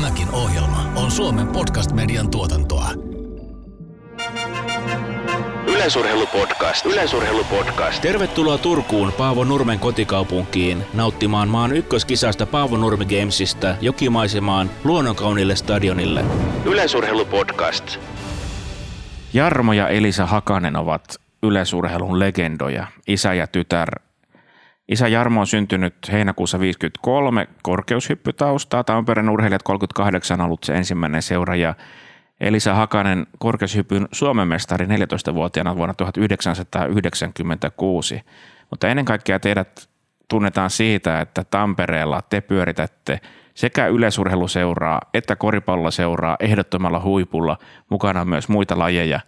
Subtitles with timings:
[0.00, 2.90] Tämäkin ohjelma on Suomen podcast-median tuotantoa.
[5.66, 6.86] Yleisurheilupodcast.
[6.86, 8.02] Yleisurheilupodcast.
[8.02, 16.24] Tervetuloa Turkuun Paavo Nurmen kotikaupunkiin nauttimaan maan ykköskisasta Paavo Nurmi Gamesista jokimaisemaan luonnonkaunille stadionille.
[16.64, 17.98] Yleisurheilupodcast.
[19.32, 21.04] Jarmo ja Elisa Hakanen ovat
[21.42, 24.09] yleisurheilun legendoja, isä ja tytär.
[24.90, 28.84] Isä Jarmo on syntynyt heinäkuussa 53 korkeushyppytaustaa.
[28.84, 31.74] Tampereen urheilijat 38 on ollut se ensimmäinen seura ja
[32.40, 38.20] Elisa Hakanen korkeushypyn Suomen mestari 14-vuotiaana vuonna 1996.
[38.70, 39.88] Mutta ennen kaikkea teidät
[40.28, 43.20] tunnetaan siitä, että Tampereella te pyöritätte
[43.54, 47.58] sekä yleisurheiluseuraa että koripalloseuraa ehdottomalla huipulla,
[47.90, 49.20] mukana myös muita lajeja.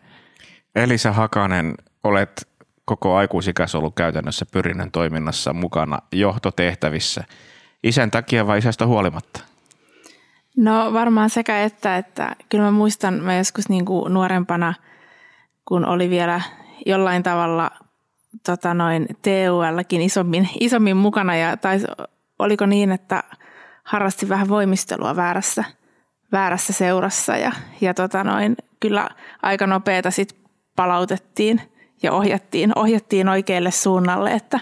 [0.74, 1.74] Elisa Hakanen,
[2.05, 2.48] olet
[2.96, 7.24] koko aikuisikäs ollut käytännössä pyrinnön toiminnassa mukana johtotehtävissä.
[7.83, 9.41] Isän takia vai isästä huolimatta?
[10.56, 14.75] No varmaan sekä että, että kyllä mä muistan, mä joskus niin kuin nuorempana,
[15.69, 16.41] kun oli vielä
[16.86, 17.70] jollain tavalla
[18.47, 21.86] tota noin TULkin isommin, isommin mukana ja taisi,
[22.38, 23.22] oliko niin, että
[23.84, 25.64] harrasti vähän voimistelua väärässä,
[26.33, 29.09] väärässä seurassa ja, ja tota noin, kyllä
[29.42, 30.36] aika nopeeta sit
[30.77, 31.72] palautettiin
[32.03, 34.61] ja ohjattiin, ohjattiin oikealle suunnalle, että,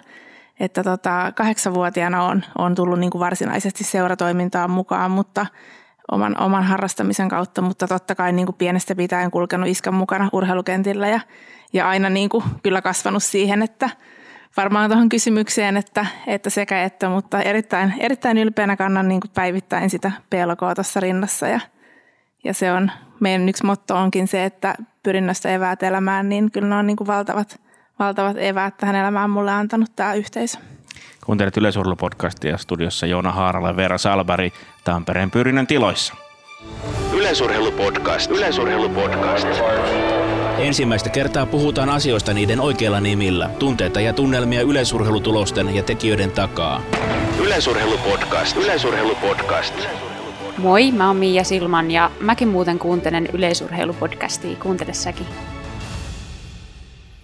[0.61, 5.47] että tota, kahdeksanvuotiaana on, on tullut niin kuin varsinaisesti seuratoimintaan mukaan, mutta
[6.11, 11.09] oman, oman harrastamisen kautta, mutta totta kai niin kuin pienestä pitäen kulkenut iskän mukana urheilukentillä
[11.09, 11.21] ja,
[11.73, 13.91] ja aina niin kuin kyllä kasvanut siihen, että
[14.57, 19.91] varmaan tuohon kysymykseen, että, että sekä että, mutta erittäin, erittäin ylpeänä kannan niin kuin päivittäin
[19.91, 21.61] sitä PLK tuossa rinnassa ja,
[22.45, 26.75] ja se on, meidän yksi motto onkin se, että pyrinnöstä eväät elämään, niin kyllä ne
[26.75, 27.61] on niin kuin valtavat,
[27.99, 30.59] valtavat eväät tähän elämään mulle antanut tämä yhteisö.
[31.25, 34.53] Kuuntelet Yleisurheilupodcastia studiossa Joona Haarala ja Veera Salbari
[34.85, 36.15] Tampereen pyrinnön tiloissa.
[37.13, 38.31] Yleisurheilupodcast.
[38.31, 39.49] Yleisurheilupodcast.
[40.59, 46.83] Ensimmäistä kertaa puhutaan asioista niiden oikeilla nimillä, tunteita ja tunnelmia yleisurheilutulosten ja tekijöiden takaa.
[47.39, 48.57] Yleisurheilupodcast.
[48.57, 49.75] Yleisurheilupodcast.
[50.63, 54.57] Moi, mä oon Miia Silman ja mäkin muuten kuuntelen yleisurheilupodcastia.
[54.57, 55.27] Kuuntele säkin.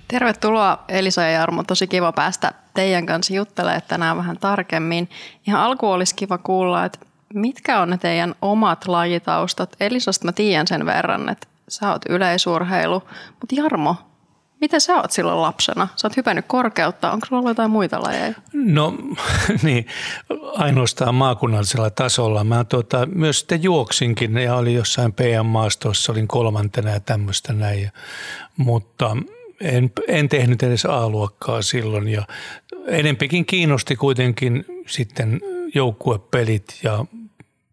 [0.09, 1.63] Tervetuloa Elisa ja Jarmo.
[1.63, 5.09] Tosi kiva päästä teidän kanssa juttelemaan tänään vähän tarkemmin.
[5.47, 6.99] Ihan alku olisi kiva kuulla, että
[7.35, 9.77] mitkä on ne teidän omat lajitaustat?
[9.81, 13.03] Elisasta mä tiedän sen verran, että sä oot yleisurheilu.
[13.41, 13.97] Mutta Jarmo,
[14.61, 15.89] mitä sä oot silloin lapsena?
[15.97, 17.12] Sä oot hypännyt korkeutta.
[17.12, 18.34] Onko sulla ollut jotain muita lajeja?
[18.53, 18.94] No
[19.62, 19.87] niin,
[20.55, 22.44] ainoastaan maakunnallisella tasolla.
[22.44, 27.91] Mä tuota, myös sitten juoksinkin ja oli jossain PM-maastossa, olin kolmantena ja tämmöistä näin.
[28.56, 29.16] Mutta
[29.61, 32.27] en, en tehnyt edes A-luokkaa silloin ja
[32.87, 35.41] enempikin kiinnosti kuitenkin sitten
[35.75, 37.05] joukkuepelit ja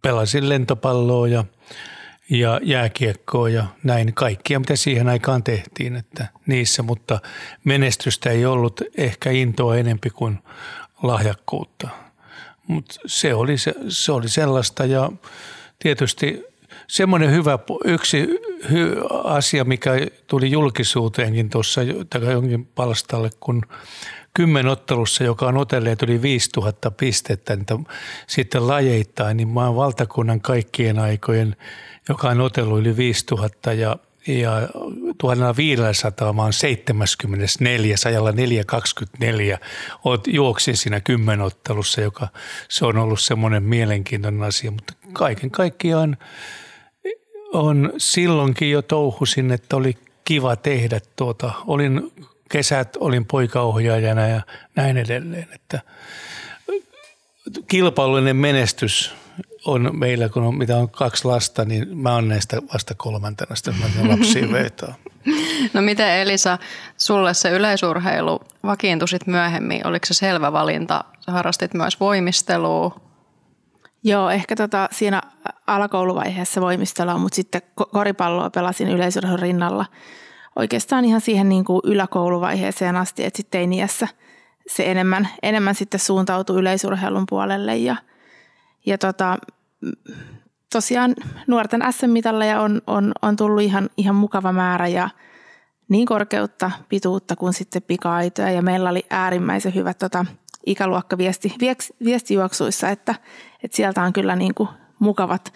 [0.01, 1.43] pelasin lentopalloa ja,
[2.29, 7.19] ja jääkiekkoa ja näin kaikkia, mitä siihen aikaan tehtiin että niissä, mutta
[7.63, 10.39] menestystä ei ollut ehkä intoa enempi kuin
[11.03, 11.89] lahjakkuutta.
[12.67, 15.11] Mutta se oli, se, se oli sellaista ja
[15.79, 16.43] tietysti
[16.87, 18.27] semmoinen hyvä, yksi
[18.71, 19.91] hy, asia, mikä
[20.27, 21.81] tuli julkisuuteenkin tuossa
[22.31, 23.61] jonkin palstalle, kun
[24.33, 27.87] kymmenottelussa, joka on otelleet yli 5000 pistettä, niin
[28.27, 31.55] sitten lajeittain, niin maan valtakunnan kaikkien aikojen,
[32.09, 34.51] joka on otellut yli 5000 ja ja
[35.17, 39.59] 1500 mä oon 74, ajalla 424.
[40.03, 42.27] Oot, juoksin siinä kymmenottelussa, joka
[42.69, 46.17] se on ollut semmoinen mielenkiintoinen asia, mutta kaiken kaikkiaan
[47.53, 51.51] on silloinkin jo touhusin, että oli kiva tehdä tuota.
[51.67, 52.11] Olin
[52.53, 54.41] kesät, olin poikaohjaajana ja
[54.75, 55.79] näin edelleen, että
[57.67, 59.15] kilpailullinen menestys
[59.65, 63.75] on meillä, kun on, mitä on kaksi lasta, niin mä oon näistä vasta kolmantena, sitten
[63.75, 64.93] mä lapsia vetää.
[65.73, 66.57] No miten Elisa,
[66.97, 69.87] sulle se yleisurheilu vakiintui myöhemmin?
[69.87, 71.03] Oliko se selvä valinta?
[71.19, 73.01] Sä harrastit myös voimistelua.
[74.03, 75.21] Joo, ehkä tota, siinä
[75.67, 77.61] alakouluvaiheessa voimistelua, mutta sitten
[77.91, 79.85] koripalloa pelasin yleisurheilun rinnalla.
[80.55, 84.07] Oikeastaan ihan siihen niin kuin yläkouluvaiheeseen asti, että sitten teiniässä
[84.67, 87.77] se enemmän, enemmän sitten suuntautui yleisurheilun puolelle.
[87.77, 87.95] Ja,
[88.85, 89.37] ja tota,
[90.73, 91.15] tosiaan
[91.47, 95.09] nuorten SM-mitalleja on, on, on tullut ihan, ihan mukava määrä ja
[95.89, 98.51] niin korkeutta, pituutta kuin sitten pika-aitoja.
[98.51, 100.25] Ja meillä oli äärimmäisen hyvät tota,
[100.65, 101.55] ikäluokka viesti,
[102.05, 103.15] viestijuoksuissa, että,
[103.63, 105.53] että sieltä on kyllä niin kuin mukavat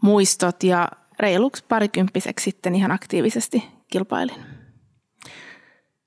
[0.00, 0.88] muistot ja
[1.18, 4.44] reiluksi parikymppiseksi sitten ihan aktiivisesti kilpailin.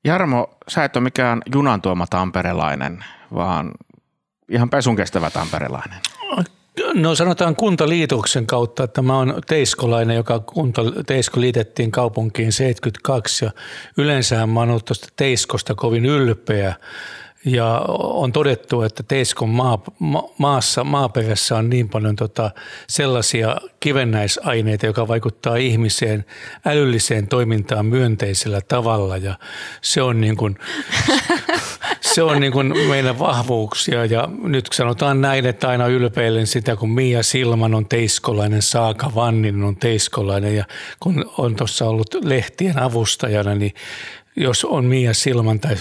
[0.05, 3.71] Jarmo, sä et ole mikään junan tuoma tamperelainen, vaan
[4.49, 5.99] ihan pesun kestävä tamperelainen.
[6.93, 13.51] No sanotaan kuntaliitoksen kautta, että mä oon teiskolainen, joka kunta, Teisko liitettiin kaupunkiin 72 ja
[13.97, 16.75] yleensä mä oon ollut tuosta Teiskosta kovin ylpeä
[17.45, 22.51] ja on todettu, että Teiskon maa, ma, maassa, maaperässä on niin paljon tota
[22.87, 26.25] sellaisia kivennäisaineita, joka vaikuttaa ihmiseen
[26.65, 29.17] älylliseen toimintaan myönteisellä tavalla.
[29.17, 29.35] Ja
[29.81, 30.57] se on niin kuin,
[32.13, 36.91] se on niin kuin meidän vahvuuksia ja nyt sanotaan näin, että aina ylpeilen sitä, kun
[36.91, 40.65] Mia Silman on teiskolainen, Saaka Vannin on teiskolainen ja
[40.99, 43.73] kun on tuossa ollut lehtien avustajana, niin
[44.35, 45.75] jos on Mia Silman tai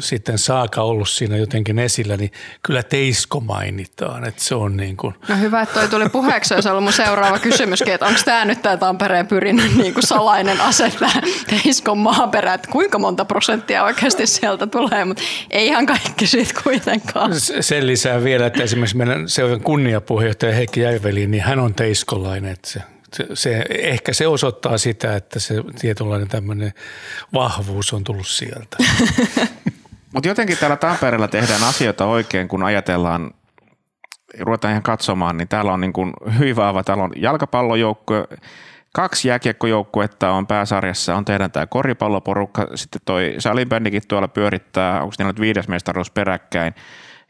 [0.00, 5.14] sitten Saaka ollut siinä jotenkin esillä, niin kyllä Teisko mainitaan, että se on niin kuin.
[5.28, 8.62] No hyvä, että toi tuli puheeksi, olisi ollut mun seuraava kysymys, että onko tämä nyt
[8.62, 11.12] tämä Tampereen pyrinnön niin kuin salainen ase, tämä
[11.50, 17.32] Teiskon maaperä, että kuinka monta prosenttia oikeasti sieltä tulee, mutta ei ihan kaikki siitä kuitenkaan.
[17.60, 22.70] Sen lisää vielä, että esimerkiksi meidän seuran kunniapuheenjohtaja Heikki Järveli, niin hän on teiskolainen, että
[22.70, 22.80] se
[23.12, 26.72] se, se, ehkä se osoittaa sitä, että se tietynlainen tämmöinen
[27.32, 28.76] vahvuus on tullut sieltä.
[30.14, 33.30] Mutta jotenkin täällä Tampereella tehdään asioita oikein, kun ajatellaan,
[34.40, 38.24] ruvetaan ihan katsomaan, niin täällä on niin kuin hyvin vahva, täällä on jalkapallojoukkue,
[38.92, 45.32] kaksi jääkiekkojoukkuetta on pääsarjassa, on tehdään tämä koripalloporukka, sitten toi salibändikin tuolla pyörittää, onko niillä
[45.32, 46.74] nyt viides mestaruus peräkkäin,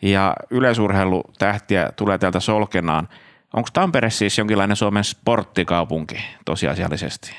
[0.03, 3.09] ja yleisurheilutähtiä tulee täältä solkenaan.
[3.55, 7.31] Onko Tampere siis jonkinlainen Suomen sporttikaupunki tosiasiallisesti?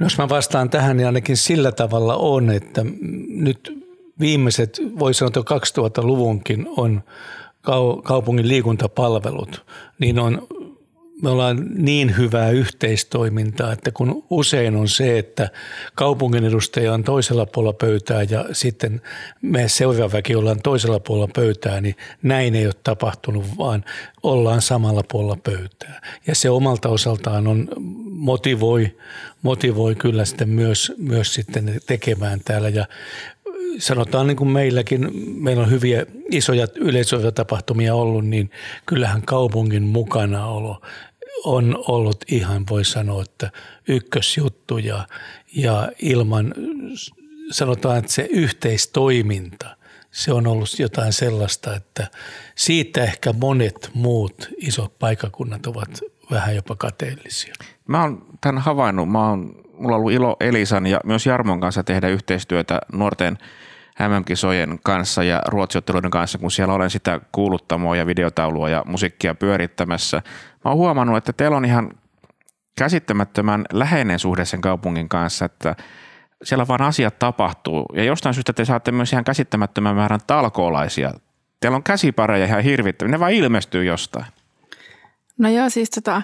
[0.00, 2.82] No jos mä vastaan tähän, niin ainakin sillä tavalla on, että
[3.28, 3.85] nyt
[4.20, 7.02] viimeiset, voi sanoa, että 2000-luvunkin on
[8.04, 9.64] kaupungin liikuntapalvelut,
[9.98, 10.46] niin on,
[11.22, 15.50] me ollaan niin hyvää yhteistoimintaa, että kun usein on se, että
[15.94, 19.02] kaupungin edustaja on toisella puolella pöytää ja sitten
[19.42, 23.84] me seuraaväkin ollaan toisella puolella pöytää, niin näin ei ole tapahtunut, vaan
[24.22, 26.00] ollaan samalla puolella pöytää.
[26.26, 27.68] Ja se omalta osaltaan on,
[28.04, 28.96] motivoi,
[29.42, 32.68] motivoi kyllä sitten myös, myös sitten tekemään täällä.
[32.68, 32.86] Ja
[33.78, 35.10] sanotaan niin kuin meilläkin,
[35.42, 36.66] meillä on hyviä isoja
[37.34, 38.50] tapahtumia ollut, niin
[38.86, 40.82] kyllähän kaupungin mukanaolo
[41.44, 43.50] on ollut ihan, voi sanoa, että
[43.88, 45.06] ykkösjuttu ja,
[45.56, 46.54] ja ilman,
[47.50, 49.76] sanotaan, että se yhteistoiminta,
[50.10, 52.06] se on ollut jotain sellaista, että
[52.54, 56.00] siitä ehkä monet muut isot paikakunnat ovat
[56.30, 57.54] vähän jopa kateellisia.
[57.88, 59.10] Mä oon tämän havainnut.
[59.10, 63.38] Mä oon, mulla on ollut ilo Elisan ja myös Jarmon kanssa tehdä yhteistyötä nuorten–
[63.98, 70.22] MM-kisojen kanssa ja ruotsiotteluiden kanssa, kun siellä olen sitä kuuluttamoa ja videotaulua ja musiikkia pyörittämässä.
[70.64, 71.90] Mä oon huomannut, että teillä on ihan
[72.78, 75.76] käsittämättömän läheinen suhde sen kaupungin kanssa, että
[76.42, 77.86] siellä vaan asiat tapahtuu.
[77.92, 81.12] Ja jostain syystä te saatte myös ihan käsittämättömän määrän talkoolaisia.
[81.60, 84.26] Teillä on käsipareja ihan hirvittäviä, ne vaan ilmestyy jostain.
[85.38, 86.22] No joo, siis tota,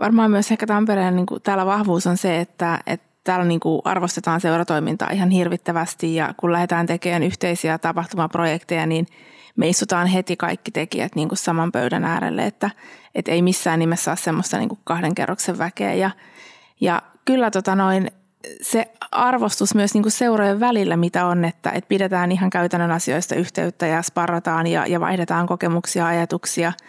[0.00, 4.40] varmaan myös ehkä Tampereen niin täällä vahvuus on se, että, että täällä niin kuin arvostetaan
[4.40, 9.06] seuratoimintaa ihan hirvittävästi ja kun lähdetään tekemään yhteisiä tapahtumaprojekteja, niin
[9.56, 12.70] me istutaan heti kaikki tekijät niin kuin saman pöydän äärelle, että,
[13.14, 15.94] että ei missään nimessä ole semmoista niin kuin kahden kerroksen väkeä.
[15.94, 16.10] Ja,
[16.80, 18.10] ja kyllä tota noin,
[18.62, 23.34] se arvostus myös niin kuin seurojen välillä, mitä on, että, että pidetään ihan käytännön asioista
[23.34, 26.72] yhteyttä ja sparrataan ja, ja vaihdetaan kokemuksia, ajatuksia–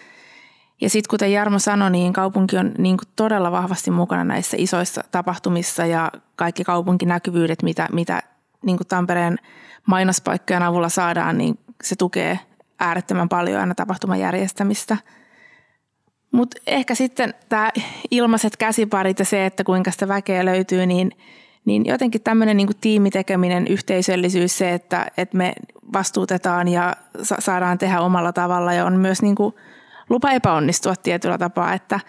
[0.81, 5.04] ja sitten kuten Jarmo sanoi, niin kaupunki on niin kuin todella vahvasti mukana näissä isoissa
[5.12, 8.24] tapahtumissa ja kaikki kaupunkinäkyvyydet, mitä, mitä
[8.66, 9.38] niin kuin Tampereen
[9.86, 12.40] mainospaikkojen avulla saadaan, niin se tukee
[12.80, 14.98] äärettömän paljon aina tapahtuman järjestämistä.
[16.31, 17.71] Mutta ehkä sitten tämä
[18.12, 21.12] ilmaiset käsiparit ja se, että kuinka sitä väkeä löytyy, niin,
[21.66, 25.54] niin jotenkin tämmöinen niin tiimitekeminen, yhteisöllisyys, se, että, että me
[25.94, 29.54] vastuutetaan ja saadaan tehdä omalla tavalla ja on myös niin kuin–
[30.09, 31.99] lupa epäonnistua tietyllä tapaa, että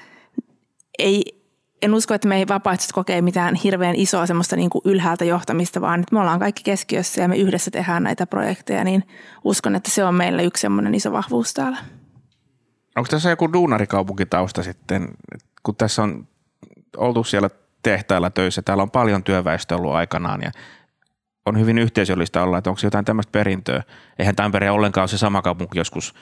[0.98, 1.44] ei,
[1.82, 5.80] en usko, että me ei vapaaehtoisesti kokee mitään hirveän isoa semmoista niin kuin ylhäältä johtamista,
[5.80, 9.04] vaan että me ollaan kaikki keskiössä ja me yhdessä tehdään näitä projekteja, niin
[9.44, 11.78] uskon, että se on meillä yksi semmoinen iso vahvuus täällä.
[12.96, 15.08] Onko tässä joku duunarikaupunkitausta sitten,
[15.62, 16.28] kun tässä on
[16.96, 17.50] oltu siellä
[17.82, 20.50] tehtailla töissä, täällä on paljon työväestöä ollut aikanaan ja
[21.46, 23.82] on hyvin yhteisöllistä olla, että onko jotain tämmöistä perintöä.
[24.18, 26.14] Eihän Tampere ollenkaan ole se sama kaupunki joskus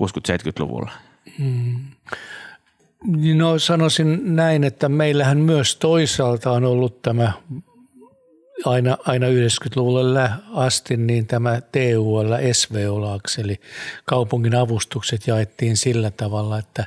[0.00, 0.90] 60-70-luvulla.
[1.38, 1.76] Hmm.
[3.34, 7.32] No sanoisin näin, että meillähän myös toisaalta on ollut tämä
[8.64, 13.60] aina, aina 90-luvulle asti niin tämä TUL, SVO-akseli,
[14.04, 16.84] kaupungin avustukset jaettiin sillä tavalla, että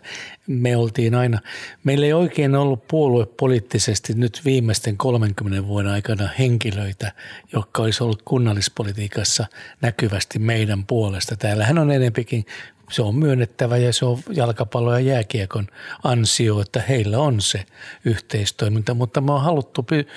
[0.47, 1.39] me oltiin aina,
[1.83, 7.11] meillä ei oikein ollut puoluepoliittisesti nyt viimeisten 30 vuoden aikana henkilöitä,
[7.53, 9.45] jotka olisi ollut kunnallispolitiikassa
[9.81, 11.35] näkyvästi meidän puolesta.
[11.35, 12.45] Täällähän on enempikin
[12.91, 15.67] se on myönnettävä ja se on jalkapallo- ja jääkiekon
[16.03, 17.65] ansio, että heillä on se
[18.05, 20.07] yhteistoiminta, mutta me on haluttu py-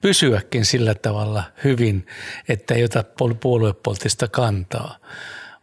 [0.00, 2.06] pysyäkin sillä tavalla hyvin,
[2.48, 3.04] että ei ota
[3.40, 4.96] puoluepoliittista kantaa.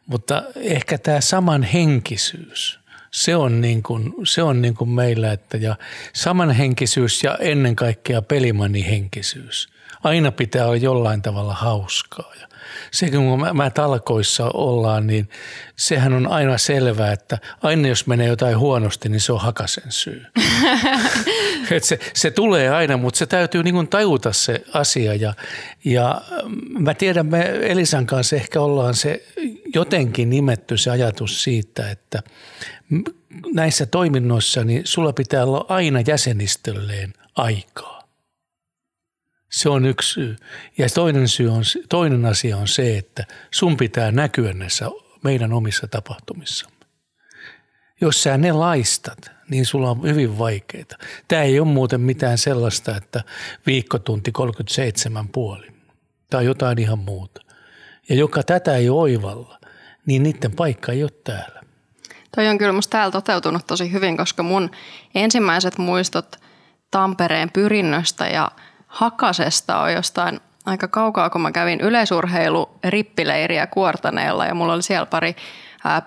[0.06, 2.80] Mutta ehkä tämä samanhenkisyys,
[3.12, 5.76] se on, niin kuin, se on niin kuin meillä, että ja
[6.14, 9.77] samanhenkisyys ja ennen kaikkea pelimanihenkisyys.
[10.04, 12.32] Aina pitää olla jollain tavalla hauskaa.
[12.42, 12.48] Ja
[12.92, 15.30] se kun mä, mä talkoissa ollaan, niin
[15.76, 20.26] sehän on aina selvää, että aina jos menee jotain huonosti, niin se on hakasen syy.
[21.72, 25.34] Et se, se tulee aina, mutta se täytyy niin kuin tajuta se asia ja,
[25.86, 26.22] ja
[26.80, 29.24] mä tiedän, me Elisan kanssa ehkä ollaan se
[29.74, 32.24] jotenkin nimetty se ajatus siitä, että
[33.54, 37.97] näissä toiminnoissa niin sulla pitää olla aina jäsenistölleen aikaa.
[39.50, 40.36] Se on yksi syy.
[40.78, 44.86] Ja toinen, syy on, toinen asia on se, että sun pitää näkyä näissä
[45.24, 46.78] meidän omissa tapahtumissamme.
[48.02, 50.86] Jos sä ne laistat, niin sulla on hyvin vaikeaa.
[51.28, 53.24] Tämä ei ole muuten mitään sellaista, että
[53.66, 55.68] viikkotunti 37 puoli.
[56.34, 57.42] On jotain ihan muuta.
[58.10, 59.60] Ja joka tätä ei oivalla,
[60.06, 61.62] niin niiden paikka ei ole täällä.
[62.36, 64.72] Toi on kyllä musta täällä toteutunut tosi hyvin, koska mun
[65.16, 66.36] ensimmäiset muistot
[66.92, 68.52] Tampereen pyrinnöstä ja–
[68.98, 75.06] Hakasesta on jostain aika kaukaa, kun mä kävin yleisurheilu rippileiriä Kuortaneella ja mulla oli siellä
[75.06, 75.36] pari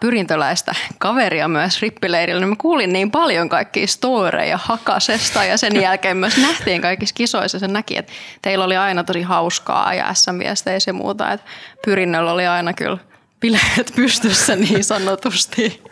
[0.01, 6.17] pyrintöläistä kaveria myös rippileirillä, niin mä kuulin niin paljon kaikkia storeja Hakasesta ja sen jälkeen
[6.17, 7.59] myös nähtiin kaikissa kisoissa.
[7.59, 10.41] Se näki, että teillä oli aina tosi hauskaa ja sm
[10.87, 11.47] ja muuta, että
[11.85, 12.99] pyrinnöllä oli aina kyllä
[13.41, 15.83] bileet pystyssä niin sanotusti.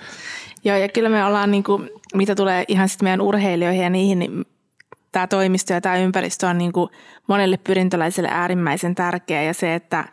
[0.64, 4.18] Joo, ja kyllä me ollaan, niin kuin, mitä tulee ihan sitten meidän urheilijoihin ja niihin,
[4.18, 4.44] niin
[5.12, 6.90] tämä toimisto ja tämä ympäristö on niin kuin
[7.26, 10.04] monelle pyrintöläiselle äärimmäisen tärkeä ja se, että,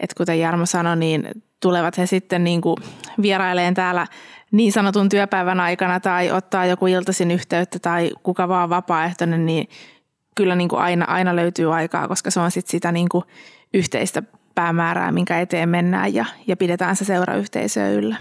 [0.00, 1.28] että kuten Jarmo sanoi, niin
[1.60, 2.76] tulevat he sitten niin kuin
[3.22, 4.06] vieraileen täällä
[4.52, 9.68] niin sanotun työpäivän aikana tai ottaa joku iltaisin yhteyttä tai kuka vaan vapaaehtoinen, niin
[10.36, 13.24] kyllä niin kuin aina, aina löytyy aikaa, koska se on sitten sitä niin kuin
[13.74, 14.22] yhteistä
[14.54, 18.16] päämäärää, minkä eteen mennään ja, ja pidetään se seurayhteisöä yllä.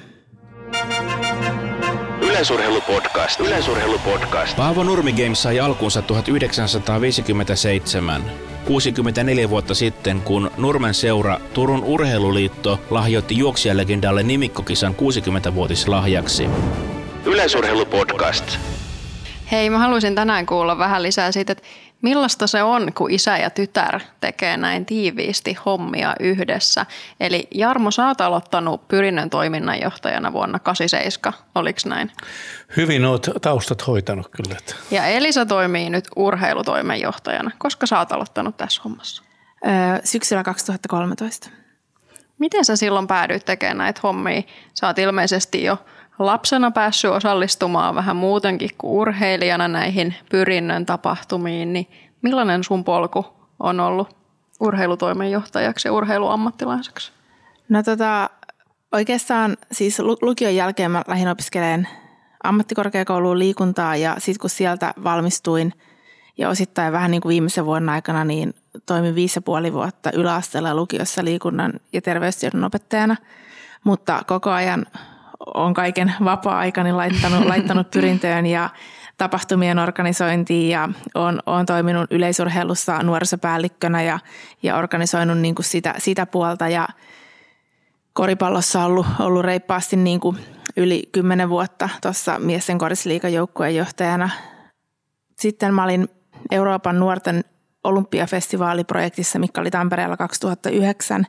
[2.41, 3.39] Yleisurheilupodcast.
[3.39, 4.57] Yleisurheilupodcast.
[4.57, 8.21] Paavo Nurmi Games sai alkuunsa 1957.
[8.65, 16.49] 64 vuotta sitten, kun Nurmen seura Turun Urheiluliitto lahjoitti juoksijalegendalle nimikkokisan 60-vuotislahjaksi.
[17.25, 18.57] Yleisurheilupodcast.
[19.51, 21.63] Hei, mä haluaisin tänään kuulla vähän lisää siitä, että
[22.01, 26.85] Millaista se on, kun isä ja tytär tekee näin tiiviisti hommia yhdessä?
[27.19, 32.11] Eli Jarmo, sä oot aloittanut Pyrinnön toiminnanjohtajana vuonna 87, oliko näin?
[32.77, 34.59] Hyvin oot taustat hoitanut kyllä.
[34.91, 37.51] Ja Elisa toimii nyt urheilutoimenjohtajana.
[37.57, 39.23] Koska sä oot aloittanut tässä hommassa?
[39.67, 39.71] Öö,
[40.03, 41.49] syksyllä 2013.
[42.39, 44.41] Miten sä silloin päädyit tekemään näitä hommia?
[44.73, 45.77] Sä oot ilmeisesti jo
[46.25, 51.87] lapsena päässyt osallistumaan vähän muutenkin kuin urheilijana näihin pyrinnön tapahtumiin, niin
[52.21, 53.25] millainen sun polku
[53.59, 54.15] on ollut
[54.59, 57.11] urheilutoimenjohtajaksi ja urheiluammattilaiseksi?
[57.69, 58.29] No tota,
[58.91, 61.87] oikeastaan siis lukion jälkeen mä lähdin opiskelemaan
[62.43, 65.73] ammattikorkeakouluun liikuntaa ja sitten kun sieltä valmistuin
[66.37, 68.53] ja osittain vähän niin kuin viimeisen vuoden aikana, niin
[68.85, 73.15] toimin viisi ja puoli vuotta yläasteella lukiossa liikunnan ja terveystiedon opettajana,
[73.83, 74.85] mutta koko ajan
[75.53, 78.69] on kaiken vapaa-aikani laittanut, laittanut pyrintöön ja
[79.17, 84.19] tapahtumien organisointiin ja on, on toiminut yleisurheilussa nuorisopäällikkönä ja,
[84.63, 86.87] ja organisoinut niin kuin sitä, sitä puolta ja
[88.13, 90.37] koripallossa ollut, ollut reippaasti niin kuin
[90.77, 94.29] yli kymmenen vuotta tuossa miesten korisliikan joukkueen johtajana.
[95.39, 96.07] Sitten mä olin
[96.51, 97.43] Euroopan nuorten
[97.83, 101.25] olympiafestivaaliprojektissa, mikä oli Tampereella 2009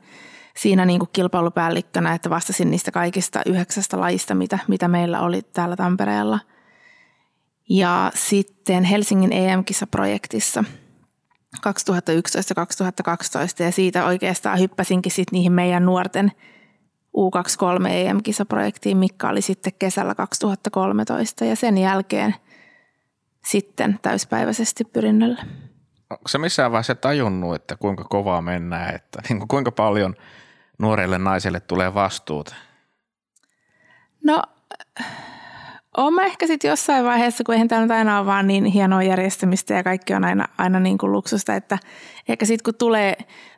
[0.56, 5.76] siinä niin kuin kilpailupäällikkönä, että vastasin niistä kaikista yhdeksästä lajista, mitä, mitä meillä oli täällä
[5.76, 6.38] Tampereella.
[7.68, 10.64] Ja sitten Helsingin EM-kisaprojektissa
[11.56, 11.60] 2011-2012
[13.58, 16.32] ja siitä oikeastaan hyppäsinkin sitten niihin meidän nuorten
[17.16, 22.34] U23 EM-kisaprojektiin, mikä oli sitten kesällä 2013 ja sen jälkeen
[23.44, 25.44] sitten täyspäiväisesti pyrinnöllä.
[26.12, 30.14] Onko se missään vaiheessa tajunnut, että kuinka kovaa mennään, että niin kuinka paljon–
[30.82, 32.54] nuorelle naiselle tulee vastuuta?
[34.24, 34.42] No
[35.96, 39.02] Oon mä ehkä sitten jossain vaiheessa, kun eihän tämä nyt aina ole vaan niin hienoa
[39.02, 41.78] järjestämistä ja kaikki on aina, aina niin kuin luksusta, että
[42.28, 43.16] ehkä sitten kun tulee,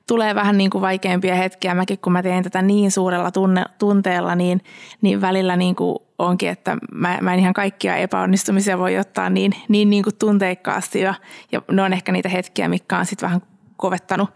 [0.09, 4.35] tulee vähän niin kuin vaikeampia hetkiä, mäkin kun mä teen tätä niin suurella tunne, tunteella,
[4.35, 4.61] niin,
[5.03, 9.53] niin välillä niin kuin onkin, että mä, mä en ihan kaikkia epäonnistumisia voi ottaa niin,
[9.69, 11.01] niin, niin kuin tunteikkaasti.
[11.01, 11.15] Ja,
[11.53, 13.43] ja ne on ehkä niitä hetkiä, mitkä on sitten vähän
[13.77, 14.31] kovettanut,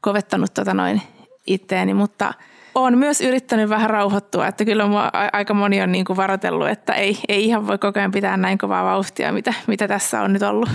[0.00, 1.02] kovettanut tota noin
[1.46, 2.34] itteeni, mutta–
[2.74, 6.92] olen myös yrittänyt vähän rauhoittua, että kyllä mua aika moni on niin kuin varoitellut, että
[6.92, 10.42] ei, ei ihan voi koko ajan pitää näin kovaa vauhtia, mitä, mitä tässä on nyt
[10.42, 10.68] ollut.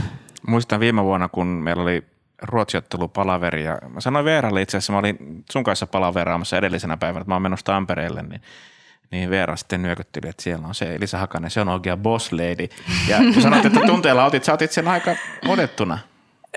[0.48, 2.04] Muistan viime vuonna, kun meillä oli
[2.42, 7.22] ruotsiottelu palaveri ja mä sanoin Veeralle itse asiassa, mä olin sun kanssa palaveraamassa edellisenä päivänä,
[7.22, 8.42] että mä oon menossa Tampereelle, niin
[9.12, 12.68] niin Veera sitten nyökytteli, että siellä on se Elisa Hakanen, se on oikea boss lady.
[13.08, 15.16] Ja sanoit, että tunteella otit, sä otit sen aika
[15.48, 16.00] otettuna.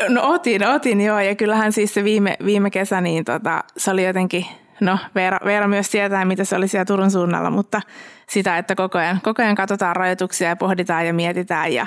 [0.08, 4.04] No otin, otin joo, ja kyllähän siis se viime, viime kesä, niin tota, se oli
[4.04, 4.47] jotenkin–
[4.80, 7.82] no Veera, Veera myös tietää, mitä se oli siellä Turun suunnalla, mutta
[8.28, 11.87] sitä, että koko ajan, koko ajan katsotaan rajoituksia ja pohditaan ja mietitään ja,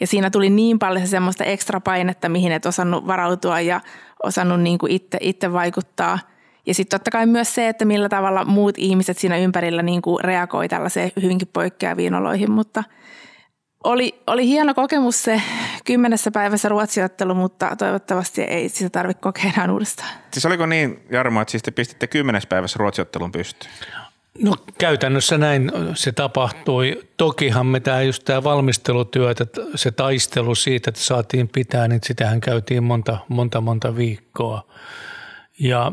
[0.00, 3.80] ja siinä tuli niin paljon se semmoista ekstra painetta, mihin et osannut varautua ja
[4.22, 6.18] osannut niin kuin itse, itse vaikuttaa.
[6.66, 10.24] Ja sitten totta kai myös se, että millä tavalla muut ihmiset siinä ympärillä niin kuin
[10.24, 12.84] reagoi tällaiseen hyvinkin poikkeaviin oloihin, mutta–
[13.86, 15.42] oli, oli hieno kokemus se
[15.84, 20.10] kymmenessä päivässä ruotsiottelu, mutta toivottavasti ei sitä tarvitse kokea enää uudestaan.
[20.32, 23.72] Siis oliko niin, Jarmo, että siis te pistitte kymmenes päivässä ruotsiottelun pystyyn?
[24.42, 27.02] No käytännössä näin se tapahtui.
[27.16, 29.34] Tokihan me tämä just tämä valmistelutyö,
[29.74, 34.66] se taistelu siitä, että saatiin pitää, niin sitähän käytiin monta, monta, monta viikkoa.
[35.58, 35.92] Ja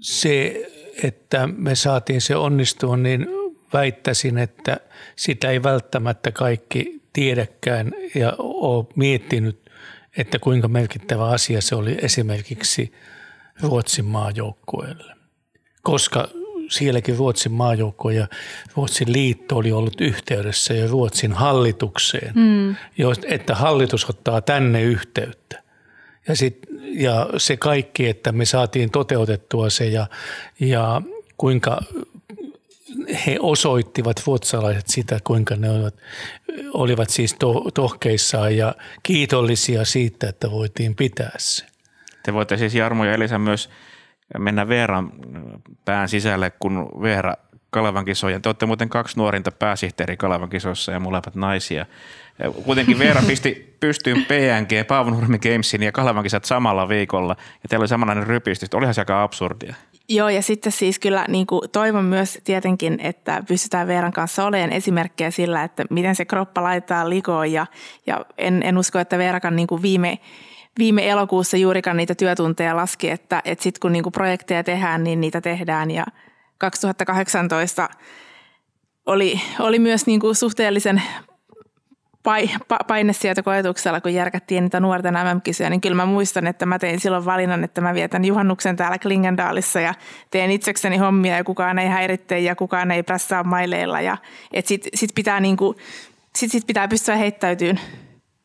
[0.00, 0.66] se,
[1.02, 3.26] että me saatiin se onnistua, niin
[3.72, 4.76] väittäisin, että
[5.16, 9.70] sitä ei välttämättä kaikki tiedäkään ja ole miettinyt,
[10.16, 12.92] että kuinka merkittävä asia se oli esimerkiksi
[13.60, 15.16] Ruotsin maajoukkueelle.
[15.82, 16.28] Koska
[16.68, 18.28] sielläkin Ruotsin maajoukko ja
[18.76, 22.76] Ruotsin liitto oli ollut yhteydessä jo Ruotsin hallitukseen, mm.
[23.26, 25.62] että hallitus ottaa tänne yhteyttä.
[26.28, 26.58] Ja, sit,
[26.92, 30.06] ja se kaikki, että me saatiin toteutettua se ja,
[30.60, 31.02] ja
[31.36, 31.80] kuinka
[33.26, 35.94] he osoittivat ruotsalaiset sitä, kuinka ne olivat,
[36.72, 41.66] olivat siis to, tohkeissaan ja kiitollisia siitä, että voitiin pitää se.
[42.22, 43.70] Te voitte siis Jarmo ja Elisa myös
[44.38, 45.12] mennä Veeran
[45.84, 47.34] pään sisälle, kun Veera
[47.70, 48.40] Kalevan kisoja.
[48.40, 51.86] Te olette muuten kaksi nuorinta pääsihteeri Kalevan kisoissa ja molemmat naisia.
[52.64, 57.36] Kuitenkin Veera pisti pystyyn PNG, Paavo Nurmi Gamesin ja Kalevan kisat samalla viikolla.
[57.62, 58.74] Ja teillä oli samanlainen rypistys.
[58.74, 59.74] Olihan se aika absurdia.
[60.08, 64.72] Joo, ja sitten siis kyllä niin kuin toivon myös tietenkin, että pystytään Veeran kanssa olemaan
[64.72, 67.52] esimerkkejä sillä, että miten se kroppa laitetaan likoon.
[67.52, 67.66] Ja,
[68.06, 70.18] ja en, en usko, että Veerakan niin kuin viime,
[70.78, 75.20] viime elokuussa juurikaan niitä työtunteja laski, että, että sitten kun niin kuin projekteja tehdään, niin
[75.20, 75.90] niitä tehdään.
[75.90, 76.04] Ja
[76.58, 77.88] 2018
[79.06, 81.02] oli, oli myös niin kuin suhteellisen
[82.86, 87.00] paine sieltä koetuksella, kun järkättiin niitä nuorten MM-kisoja, niin kyllä mä muistan, että mä tein
[87.00, 89.94] silloin valinnan, että mä vietän juhannuksen täällä Klingendaalissa ja
[90.30, 94.00] teen itsekseni hommia ja kukaan ei häiritte ja kukaan ei prässää maileilla.
[94.00, 94.16] Ja,
[94.52, 95.74] et sit, sit, pitää niinku,
[96.36, 97.80] sit, sit pitää pystyä heittäytyyn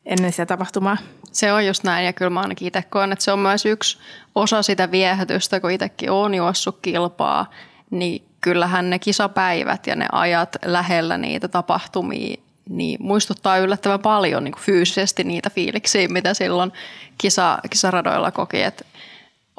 [0.06, 0.96] ennen sitä tapahtumaa.
[1.32, 3.98] Se on just näin ja kyllä mä ainakin itse koen, että se on myös yksi
[4.34, 7.50] osa sitä viehätystä, kun itsekin on juossut kilpaa,
[7.90, 12.36] niin kyllähän ne kisapäivät ja ne ajat lähellä niitä tapahtumia
[12.68, 16.72] niin muistuttaa yllättävän paljon niin kuin fyysisesti niitä fiiliksiä, mitä silloin
[17.18, 18.62] kisa, kisaradoilla koki.
[18.62, 18.86] Et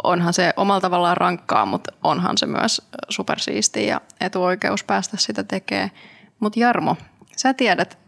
[0.03, 5.91] onhan se omalla tavallaan rankkaa, mutta onhan se myös supersiisti ja etuoikeus päästä sitä tekemään.
[6.39, 6.97] Mutta Jarmo,
[7.35, 8.02] sä tiedät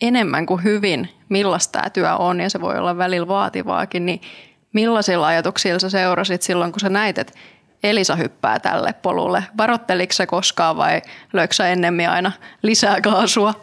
[0.00, 4.20] enemmän kuin hyvin, millaista tämä työ on ja se voi olla välillä vaativaakin, niin
[4.72, 7.32] millaisilla ajatuksilla sä seurasit silloin, kun sä näit, että
[7.82, 9.44] Elisa hyppää tälle polulle?
[9.56, 12.32] Varotteliko sä koskaan vai löikö ennemmin aina
[12.62, 13.54] lisää kaasua?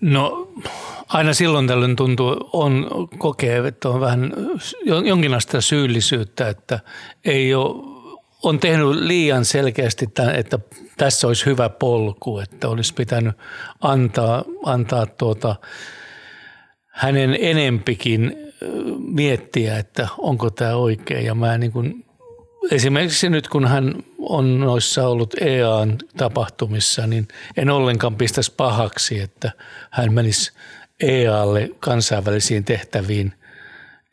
[0.00, 0.48] No
[1.08, 2.88] aina silloin tällöin tuntuu, on
[3.18, 4.32] kokee, että on vähän
[4.84, 6.80] jonkinlaista syyllisyyttä, että
[7.24, 7.84] ei ole,
[8.42, 10.58] on tehnyt liian selkeästi, että
[10.98, 13.36] tässä olisi hyvä polku, että olisi pitänyt
[13.80, 15.56] antaa, antaa tuota,
[16.86, 18.36] hänen enempikin
[18.98, 21.26] miettiä, että onko tämä oikein.
[21.26, 22.04] Ja mä niin kuin,
[22.70, 29.52] esimerkiksi nyt kun hän on noissa ollut EAN tapahtumissa, niin en ollenkaan pistäisi pahaksi, että
[29.90, 30.52] hän menisi
[31.02, 33.32] EAlle kansainvälisiin tehtäviin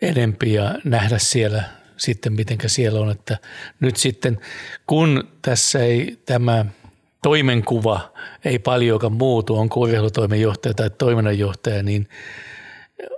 [0.02, 1.63] enempi ja nähdä siellä
[1.97, 3.12] sitten, miten siellä on.
[3.12, 3.38] Että
[3.79, 4.39] nyt sitten,
[4.88, 6.65] kun tässä ei tämä
[7.23, 8.13] toimenkuva
[8.45, 12.10] ei paljonkaan muutu, on urheilutoimenjohtaja tai toiminnanjohtaja, niin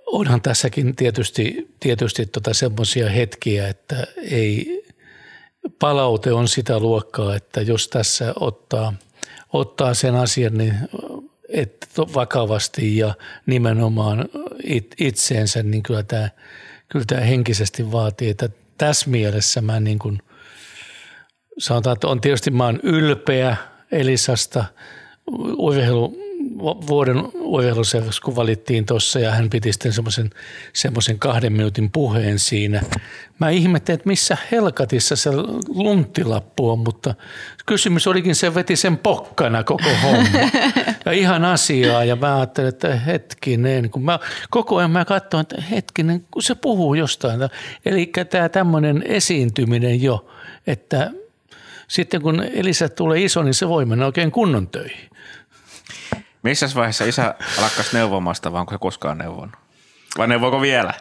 [0.06, 4.84] onhan tässäkin tietysti, tietysti tota semmoisia hetkiä, että ei
[5.80, 8.94] palaute on sitä luokkaa, että jos tässä ottaa,
[9.54, 10.76] ottaa sen asian, niin
[11.50, 13.14] että vakavasti ja
[13.46, 14.30] nimenomaan
[14.64, 16.30] it, itseensä, niin kyllä tämä,
[16.90, 20.20] kyllä tämä henkisesti vaatii, että tässä mielessä mä niin kuin,
[21.58, 23.58] sanotaan, että on tietysti mä oon ylpeä
[23.92, 24.66] Elisasta
[25.58, 26.27] urheilu
[26.60, 30.30] vuoden urheiluseuraksi, kun valittiin tuossa ja hän piti sitten semmoisen,
[30.74, 32.82] semmoisen kahden minuutin puheen siinä.
[33.40, 35.30] Mä ihmettelin, että missä helkatissa se
[35.68, 37.16] lunttilappu on, mutta
[37.66, 40.40] kysymys olikin, se veti sen pokkana koko homma.
[41.06, 45.62] Ja ihan asiaa ja mä ajattelin, että hetkinen, kun mä koko ajan mä katsoin, että
[45.62, 47.40] hetkinen, kun se puhuu jostain.
[47.86, 50.28] Eli tämä tämmöinen esiintyminen jo,
[50.68, 51.12] että
[51.88, 55.10] sitten kun Elisa tulee iso, niin se voi mennä oikein kunnon töihin.
[56.48, 59.56] Missä vaiheessa isä lakkas neuvomasta, vai onko se koskaan neuvonut?
[60.18, 60.94] Vai neuvoiko vielä?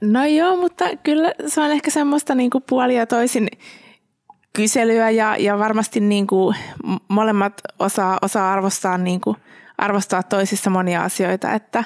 [0.00, 3.48] No joo, mutta kyllä se on ehkä semmoista niin kuin puoli ja toisin
[4.52, 6.56] kyselyä ja, ja varmasti niin kuin
[7.08, 9.36] molemmat osaa, osaa arvostaa, niin kuin,
[9.78, 11.84] arvostaa toisissa monia asioita, että,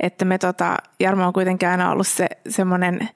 [0.00, 3.08] että me tota, Jarmo on kuitenkin aina ollut se semmoinen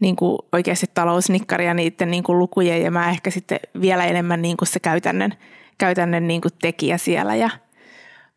[0.00, 4.42] niin kuin oikeasti talousnikkari ja niiden niin kuin lukujen ja mä ehkä sitten vielä enemmän
[4.42, 5.34] niin kuin se käytännön,
[5.78, 7.50] käytännön niin kuin tekijä siellä ja,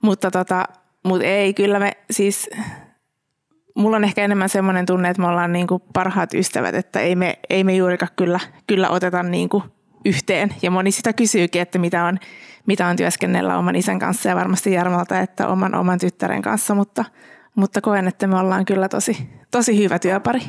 [0.04, 0.66] mutta tota,
[1.04, 2.50] mut ei, kyllä me siis,
[3.76, 7.16] mulla on ehkä enemmän semmoinen tunne, että me ollaan niin kuin parhaat ystävät, että ei
[7.16, 9.64] me, ei me juurikaan kyllä, kyllä oteta niin kuin
[10.06, 10.56] yhteen.
[10.62, 12.20] Ja moni sitä kysyykin, että mitä on,
[12.66, 17.06] mitä on työskennellä oman isän kanssa ja varmasti Jarmalta, että oman, oman tyttären kanssa, mutta,
[17.56, 20.42] mutta koen, että me ollaan kyllä tosi, tosi hyvä työpari.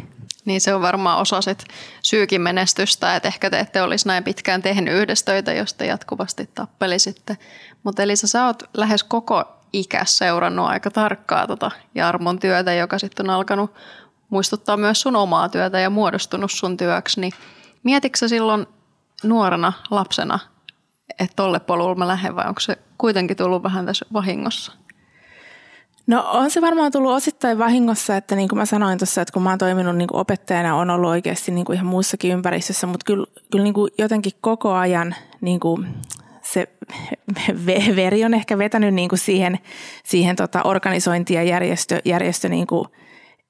[0.44, 1.64] Niin se on varmaan osa sit
[2.02, 6.50] syykin menestystä, että ehkä te ette olisi näin pitkään tehnyt yhdessä töitä, jos te jatkuvasti
[6.54, 7.36] tappelisitte.
[7.84, 13.26] Mutta Elisa, sä oot lähes koko ikäs seurannut aika tarkkaa tota Jarmon työtä, joka sitten
[13.30, 13.74] on alkanut
[14.30, 17.20] muistuttaa myös sun omaa työtä ja muodostunut sun työksi.
[17.20, 17.32] Niin
[17.82, 18.66] mietitkö sä silloin
[19.24, 20.38] nuorena lapsena,
[21.18, 24.72] että tolle polulle mä lähden vai onko se kuitenkin tullut vähän tässä vahingossa?
[26.06, 29.42] No on se varmaan tullut osittain vahingossa, että niin kuin mä sanoin tuossa, että kun
[29.42, 33.04] mä oon toiminut niin kuin opettajana, on ollut oikeasti niin kuin ihan muussakin ympäristössä, mutta
[33.04, 35.88] kyllä, kyllä niin kuin jotenkin koko ajan niin kuin
[36.44, 36.68] se
[37.96, 39.58] veri on ehkä vetänyt niin kuin siihen,
[40.04, 42.88] siihen tota organisointi- ja järjestö, järjestö niin kuin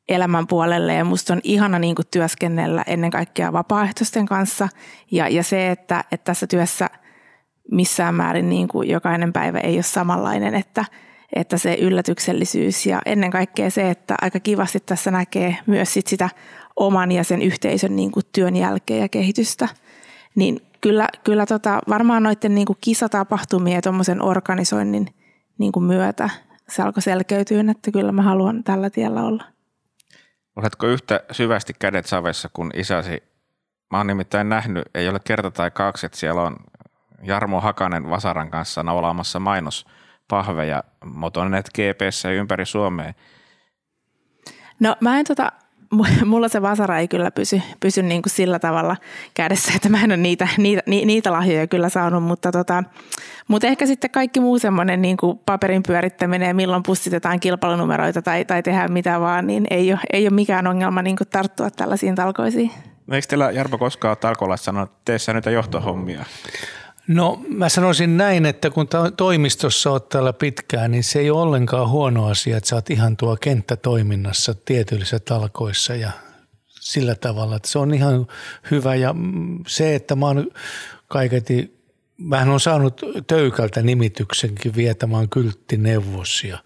[0.08, 0.94] elämän puolelle.
[0.94, 4.68] Ja musta on ihana niin kuin työskennellä ennen kaikkea vapaaehtoisten kanssa.
[5.10, 6.90] Ja, ja se, että, että tässä työssä
[7.70, 10.84] missään määrin niin kuin jokainen päivä ei ole samanlainen, että,
[11.32, 16.30] että se yllätyksellisyys ja ennen kaikkea se, että aika kivasti tässä näkee myös sit sitä
[16.76, 19.68] oman ja sen yhteisön niin kuin työn jälkeen ja kehitystä,
[20.34, 25.06] niin kyllä, kyllä tota, varmaan noiden niin kuin kisatapahtumien ja tuommoisen organisoinnin
[25.58, 26.30] niin kuin myötä
[26.68, 29.44] se alkoi selkeytyä, että kyllä mä haluan tällä tiellä olla.
[30.56, 33.22] Oletko yhtä syvästi kädet savessa kuin isäsi?
[33.90, 36.56] Mä oon nimittäin nähnyt, ei ole kerta tai kaksi, että siellä on
[37.22, 43.12] Jarmo Hakanen Vasaran kanssa naulaamassa mainospahveja Motonet GPS ympäri Suomea.
[44.80, 45.52] No mä en tota,
[46.24, 48.96] mulla se vasara ei kyllä pysy, pysy niin kuin sillä tavalla
[49.34, 52.84] kädessä, että mä en ole niitä, niitä, niitä lahjoja kyllä saanut, mutta, tota,
[53.48, 58.44] mutta ehkä sitten kaikki muu semmoinen niin kuin paperin pyörittäminen ja milloin pussitetaan kilpailunumeroita tai,
[58.44, 62.14] tai tehdään mitä vaan, niin ei ole, ei ole mikään ongelma niin kuin tarttua tällaisiin
[62.14, 62.70] talkoisiin.
[63.06, 66.24] No eikö teillä Jarpo koskaan talkoilla sanonut, että tee sä nyt johtohommia?
[67.08, 71.88] No mä sanoisin näin, että kun toimistossa olet täällä pitkään, niin se ei ole ollenkaan
[71.88, 76.10] huono asia, että sä oot ihan tuo kenttätoiminnassa tietyillisissä talkoissa ja
[76.80, 78.26] sillä tavalla, että se on ihan
[78.70, 78.94] hyvä.
[78.94, 79.14] Ja
[79.66, 80.46] se, että mä oon
[81.08, 81.73] kaiketi
[82.18, 86.58] Mähän on saanut Töykältä nimityksenkin vietämään kylttineuvos ja,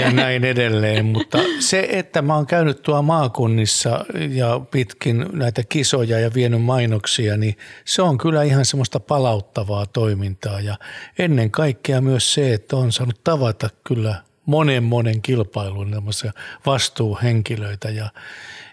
[0.00, 6.18] ja, näin edelleen, mutta se, että mä oon käynyt tuo maakunnissa ja pitkin näitä kisoja
[6.18, 10.60] ja vienyt mainoksia, niin se on kyllä ihan semmoista palauttavaa toimintaa.
[10.60, 10.76] Ja
[11.18, 14.14] ennen kaikkea myös se, että on saanut tavata kyllä
[14.46, 16.02] monen monen kilpailun
[16.66, 18.08] vastuuhenkilöitä ja,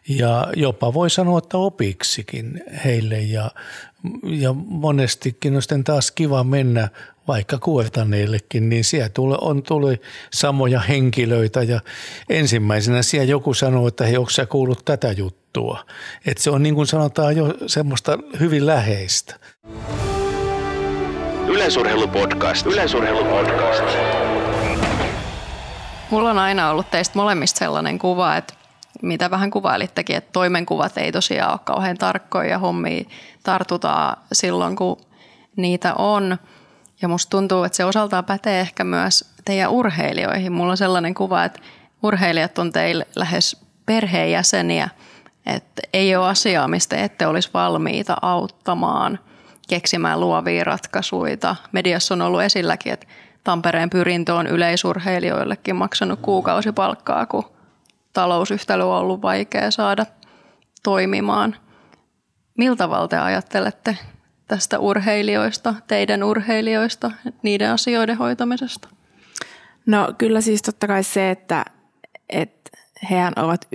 [0.10, 3.52] ja jopa voi sanoa, että opiksikin heille ja
[4.24, 6.90] ja monestikin on sitten taas kiva mennä
[7.28, 10.02] vaikka kuortaneillekin, niin siellä tuli, on tuli
[10.34, 11.80] samoja henkilöitä ja
[12.30, 15.86] ensimmäisenä siellä joku sanoo, että hei, onko sä kuullut tätä juttua?
[16.26, 19.36] Että se on niin kuin sanotaan jo semmoista hyvin läheistä.
[21.48, 22.66] Yleisurheilupodcast.
[22.66, 23.84] Yleisurheilupodcast.
[26.10, 28.54] Mulla on aina ollut teistä molemmista sellainen kuva, että
[29.02, 33.04] mitä vähän kuvailittekin, että toimenkuvat ei tosiaan ole kauhean tarkkoja ja hommia
[33.44, 34.98] tartutaan silloin, kun
[35.56, 36.38] niitä on.
[37.02, 40.52] Ja musta tuntuu, että se osaltaan pätee ehkä myös teidän urheilijoihin.
[40.52, 41.60] Mulla on sellainen kuva, että
[42.04, 44.90] urheilijat on teille lähes perheenjäseniä,
[45.46, 49.20] että ei ole asiaa, mistä ette olisi valmiita auttamaan,
[49.70, 51.56] keksimään luovia ratkaisuja.
[51.72, 53.08] Mediassa on ollut esilläkin, että
[53.44, 57.59] Tampereen pyrintö on yleisurheilijoillekin maksanut kuukausipalkkaa, kun
[58.20, 60.06] talousyhtälö on ollut vaikea saada
[60.84, 61.56] toimimaan.
[62.58, 63.98] Miltä te ajattelette
[64.48, 67.12] tästä urheilijoista, teidän urheilijoista,
[67.44, 68.90] niiden asioiden hoitamisesta?
[69.86, 71.66] No kyllä siis totta kai se, että,
[72.30, 72.70] että
[73.10, 73.68] hehän ovat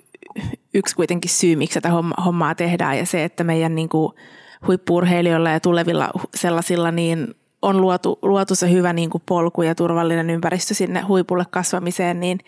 [0.74, 4.12] yksi kuitenkin syy, miksi tätä hommaa tehdään ja se, että meidän niin kuin
[4.66, 10.30] huippurheilijoilla ja tulevilla sellaisilla niin on luotu, luotu se hyvä niin kuin polku ja turvallinen
[10.30, 12.38] ympäristö sinne huipulle kasvamiseen, niin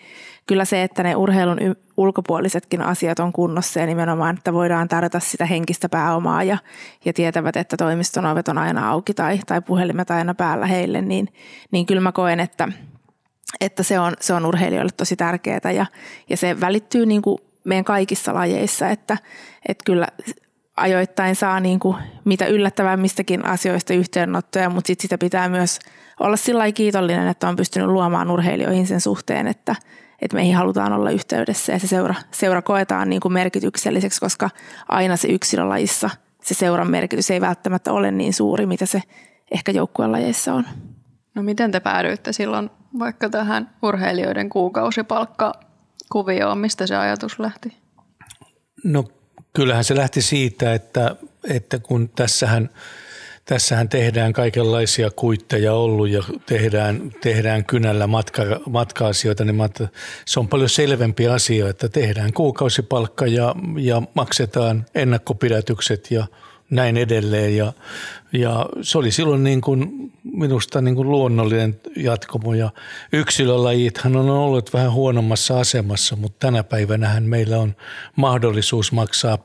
[0.47, 1.57] kyllä se, että ne urheilun
[1.97, 6.57] ulkopuolisetkin asiat on kunnossa ja nimenomaan, että voidaan tarjota sitä henkistä pääomaa ja,
[7.05, 11.27] ja tietävät, että toimiston ovet on aina auki tai, tai puhelimet aina päällä heille, niin,
[11.71, 12.67] niin kyllä mä koen, että,
[13.61, 15.85] että se, on, se on urheilijoille tosi tärkeää ja,
[16.29, 19.17] ja se välittyy niin kuin meidän kaikissa lajeissa, että,
[19.67, 20.07] että kyllä
[20.77, 25.79] ajoittain saa niin kuin mitä yllättävämmistäkin asioista yhteenottoja, mutta sit sitä pitää myös
[26.19, 29.75] olla sillä kiitollinen, että on pystynyt luomaan urheilijoihin sen suhteen, että,
[30.21, 34.49] että meihin halutaan olla yhteydessä ja se seura, seura koetaan niin kuin merkitykselliseksi, koska
[34.89, 36.09] aina se yksilölajissa
[36.47, 39.01] se seuran merkitys ei välttämättä ole niin suuri, mitä se
[39.51, 40.65] ehkä joukkuelajeissa on.
[41.35, 46.57] No miten te päädyitte silloin vaikka tähän urheilijoiden kuukausipalkkakuvioon?
[46.57, 47.77] Mistä se ajatus lähti?
[48.83, 49.03] No
[49.57, 51.15] kyllähän se lähti siitä, että,
[51.49, 52.69] että kun tässähän,
[53.45, 59.57] tässähän tehdään kaikenlaisia kuitteja ollut ja tehdään, tehdään kynällä matka, matka-asioita, niin
[60.25, 66.25] se on paljon selvempi asia, että tehdään kuukausipalkka ja, ja maksetaan ennakkopidätykset ja
[66.69, 67.57] näin edelleen.
[67.57, 67.73] Ja,
[68.31, 72.69] ja se oli silloin niin kuin minusta niin kuin luonnollinen jatkomo ja
[73.13, 77.75] yksilölajithan on ollut vähän huonommassa asemassa, mutta tänä päivänä meillä on
[78.15, 79.37] mahdollisuus maksaa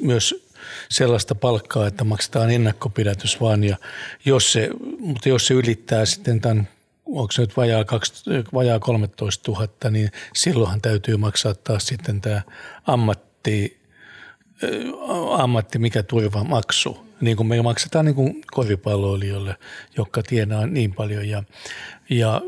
[0.00, 0.44] myös
[0.88, 3.76] sellaista palkkaa, että maksetaan ennakkopidätys vaan ja
[4.24, 6.68] jos se, mutta jos se ylittää sitten tämän
[7.06, 12.42] onko se nyt vajaa, 2, vajaa 13 000, niin silloinhan täytyy maksaa taas sitten tämä
[12.86, 13.83] ammatti,
[15.38, 19.56] ammatti mikä turva maksu niin kuin me maksetaan niin koripalloilijoille,
[19.96, 21.28] jotka tienaa niin paljon.
[21.28, 21.42] Ja,
[22.10, 22.40] ja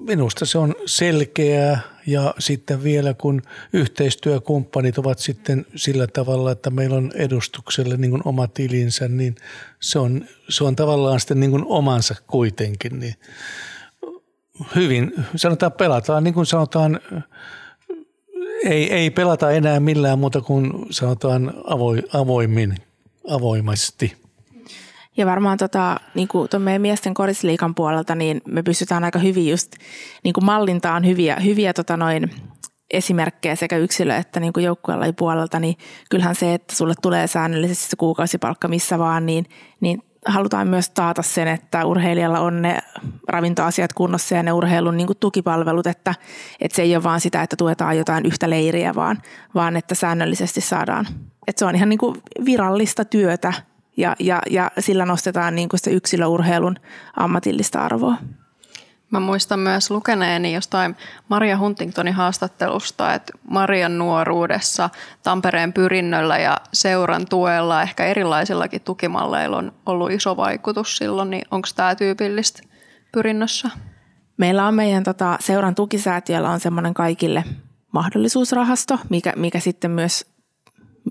[0.00, 6.96] minusta se on selkeää ja sitten vielä kun yhteistyökumppanit ovat sitten sillä tavalla, että meillä
[6.96, 9.34] on edustukselle niin kuin oma tilinsä, niin
[9.80, 13.00] se on, se on tavallaan sitten niin kuin omansa kuitenkin.
[13.00, 13.14] Niin
[14.74, 17.00] hyvin, sanotaan pelataan niin kuin sanotaan,
[18.64, 21.54] ei, ei pelata enää millään muuta kuin sanotaan
[22.12, 22.74] avoimin
[23.30, 24.16] avoimesti.
[25.16, 29.72] Ja varmaan tota, niin kuin meidän miesten korisliikan puolelta, niin me pystytään aika hyvin just
[30.24, 32.30] niin kuin mallintaan hyviä, hyviä tota noin,
[32.90, 35.76] esimerkkejä sekä yksilö- että niin joukkueella puolelta, niin
[36.10, 39.46] kyllähän se, että sulle tulee säännöllisesti se kuukausipalkka missä vaan, niin,
[39.80, 42.78] niin halutaan myös taata sen, että urheilijalla on ne
[43.28, 46.14] ravintoasiat kunnossa ja ne urheilun niin kuin tukipalvelut, että,
[46.60, 49.22] että se ei ole vaan sitä, että tuetaan jotain yhtä leiriä, vaan,
[49.54, 51.06] vaan että säännöllisesti saadaan.
[51.46, 53.52] Että se on ihan niin kuin virallista työtä
[53.96, 56.76] ja, ja, ja sillä nostetaan niin kuin yksilöurheilun
[57.16, 58.16] ammatillista arvoa.
[59.10, 60.96] Mä muistan myös lukeneeni jostain
[61.28, 64.90] Maria Huntingtonin haastattelusta, että Marian nuoruudessa
[65.22, 71.68] Tampereen pyrinnöllä ja seuran tuella, ehkä erilaisillakin tukimalleilla on ollut iso vaikutus silloin, niin onko
[71.76, 72.62] tämä tyypillistä
[73.12, 73.70] pyrinnössä?
[74.36, 77.44] Meillä on meidän tota, seuran tukisäätiöllä on semmoinen kaikille
[77.92, 80.26] mahdollisuusrahasto, mikä, mikä sitten myös,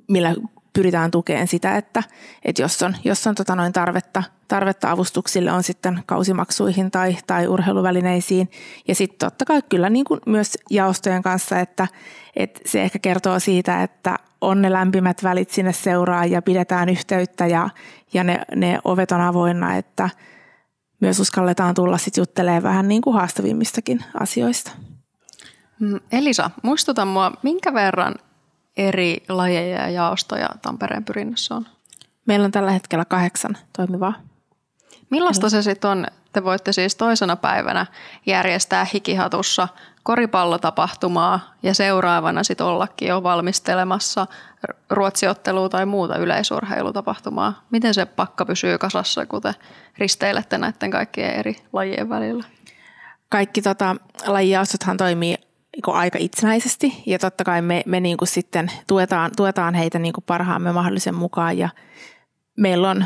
[0.10, 0.36] millä
[0.76, 2.04] pyritään tukemaan sitä, että,
[2.46, 7.48] että jos on, jos on tota noin tarvetta, tarvetta avustuksille on sitten kausimaksuihin tai, tai
[7.48, 8.52] urheiluvälineisiin.
[8.88, 11.88] Ja sitten totta kai kyllä niin kuin myös jaostojen kanssa, että,
[12.36, 17.48] että se ehkä kertoo siitä, että on ne lämpimät välit sinne seuraa ja pidetään yhteyttä
[17.48, 17.70] ja,
[18.14, 20.10] ja ne, ne ovet on avoinna, että
[21.00, 24.72] myös uskalletaan tulla sitten juttelemaan vähän niin kuin haastavimmistakin asioista.
[25.80, 28.16] Mm, Elisa, muistuta mua, minkä verran
[28.78, 31.68] eri lajeja ja jaostoja Tampereen pyrinnössä on?
[32.26, 34.14] Meillä on tällä hetkellä kahdeksan toimivaa.
[35.10, 36.08] Millaista se sitten on?
[36.34, 37.86] Te voitte siis toisena päivänä
[38.26, 39.68] järjestää hikihatussa
[40.04, 44.28] koripallotapahtumaa ja seuraavana sitten ollakin jo valmistelemassa
[44.90, 47.66] ruotsiottelua tai muuta yleisurheilutapahtumaa.
[47.72, 49.56] Miten se pakka pysyy kasassa, kun te
[49.98, 52.44] risteilette näiden kaikkien eri lajien välillä?
[53.30, 53.96] Kaikki tota,
[54.28, 55.36] lajijaostothan toimii
[55.88, 57.04] aika itsenäisesti.
[57.06, 61.16] Ja totta kai me, me niin kuin sitten tuetaan, tuetaan heitä niin kuin parhaamme mahdollisen
[61.16, 61.58] mukaan.
[61.58, 61.70] Ja
[62.58, 63.06] meillä on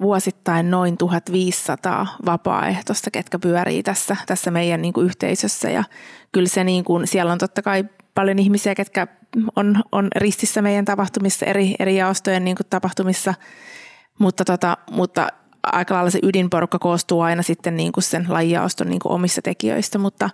[0.00, 5.70] vuosittain noin 1500 vapaaehtoista, ketkä pyörii tässä, tässä meidän niin kuin yhteisössä.
[5.70, 5.84] Ja
[6.32, 9.06] kyllä se niin kuin, siellä on totta kai paljon ihmisiä, ketkä
[9.56, 13.34] on, on ristissä meidän tapahtumissa, eri, eri jaostojen niin kuin tapahtumissa,
[14.18, 15.28] mutta, tota, mutta
[15.62, 19.98] aika lailla se ydinporukka koostuu aina sitten niin kuin sen lajijaoston niin kuin omissa tekijöistä,
[19.98, 20.30] mutta,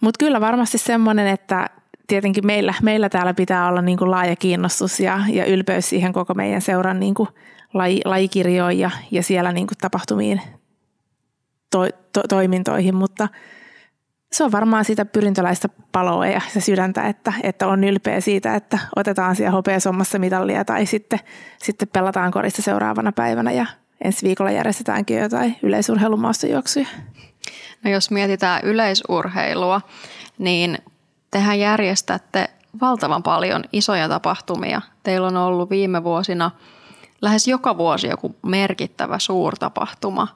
[0.00, 1.70] mutta kyllä varmasti semmoinen, että
[2.06, 6.34] tietenkin meillä, meillä täällä pitää olla niin kuin laaja kiinnostus ja, ja ylpeys siihen koko
[6.34, 7.28] meidän seuran niin kuin
[7.74, 10.40] laji, lajikirjoon ja, ja siellä niin kuin tapahtumiin
[11.70, 11.80] to,
[12.12, 13.28] to, toimintoihin, mutta
[14.32, 18.78] se on varmaan sitä pyrintöläistä paloa ja se sydäntä, että, että on ylpeä siitä, että
[18.96, 21.18] otetaan siellä hopeasommassa mitallia tai sitten,
[21.58, 23.66] sitten pelataan korissa seuraavana päivänä ja
[24.04, 26.86] ensi viikolla järjestetäänkin jotain yleisurheilumaastojuoksuja.
[27.84, 29.80] No jos mietitään yleisurheilua,
[30.38, 30.78] niin
[31.30, 34.82] tehän järjestätte valtavan paljon isoja tapahtumia.
[35.02, 36.50] Teillä on ollut viime vuosina
[37.22, 40.28] lähes joka vuosi joku merkittävä suurtapahtuma.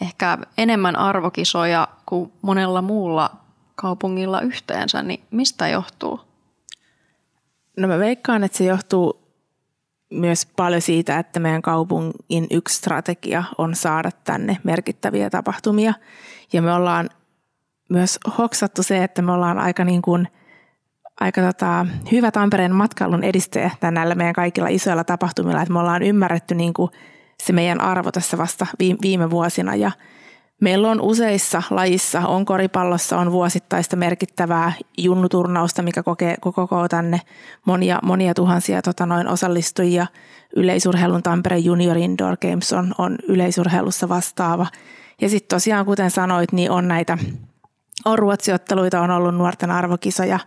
[0.00, 3.30] Ehkä enemmän arvokisoja kuin monella muulla
[3.74, 6.20] kaupungilla yhteensä, niin mistä johtuu?
[7.76, 9.26] No mä veikkaan, että se johtuu
[10.10, 15.94] myös paljon siitä, että meidän kaupungin yksi strategia on saada tänne merkittäviä tapahtumia.
[16.52, 17.10] Ja me ollaan
[17.90, 20.28] myös hoksattu se, että me ollaan aika, niin kuin,
[21.20, 25.62] aika tota, hyvä Tampereen matkailun edistäjä näillä meidän kaikilla isoilla tapahtumilla.
[25.62, 26.90] Että me ollaan ymmärretty niin kuin
[27.42, 28.66] se meidän arvo tässä vasta
[29.02, 29.90] viime vuosina ja–
[30.60, 37.20] Meillä on useissa lajissa, on koripallossa, on vuosittaista merkittävää junnuturnausta, mikä kokee, koko tänne
[37.66, 40.06] monia, monia tuhansia tota noin osallistujia.
[40.56, 44.66] Yleisurheilun Tampere Junior Indoor Games on, on yleisurheilussa vastaava.
[45.20, 47.18] Ja sitten tosiaan, kuten sanoit, niin on näitä
[48.04, 50.38] on ruotsiotteluita, on ollut nuorten arvokisoja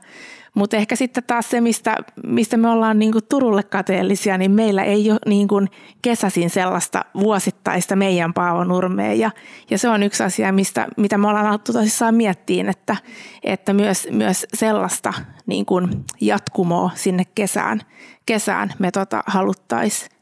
[0.56, 4.84] mutta ehkä sitten taas se, mistä, mistä me ollaan niin kuin Turulle kateellisia, niin meillä
[4.84, 5.68] ei ole niin kuin
[6.02, 9.14] kesäsin sellaista vuosittaista meidän Paavo Nurmea.
[9.14, 9.32] Ja,
[9.70, 12.96] ja se on yksi asia, mistä, mitä me ollaan alettu tosissaan miettiin, että,
[13.44, 15.14] että myös, myös sellaista
[15.46, 17.82] niin kuin jatkumoa sinne kesään,
[18.26, 20.19] kesään me tota haluttaisiin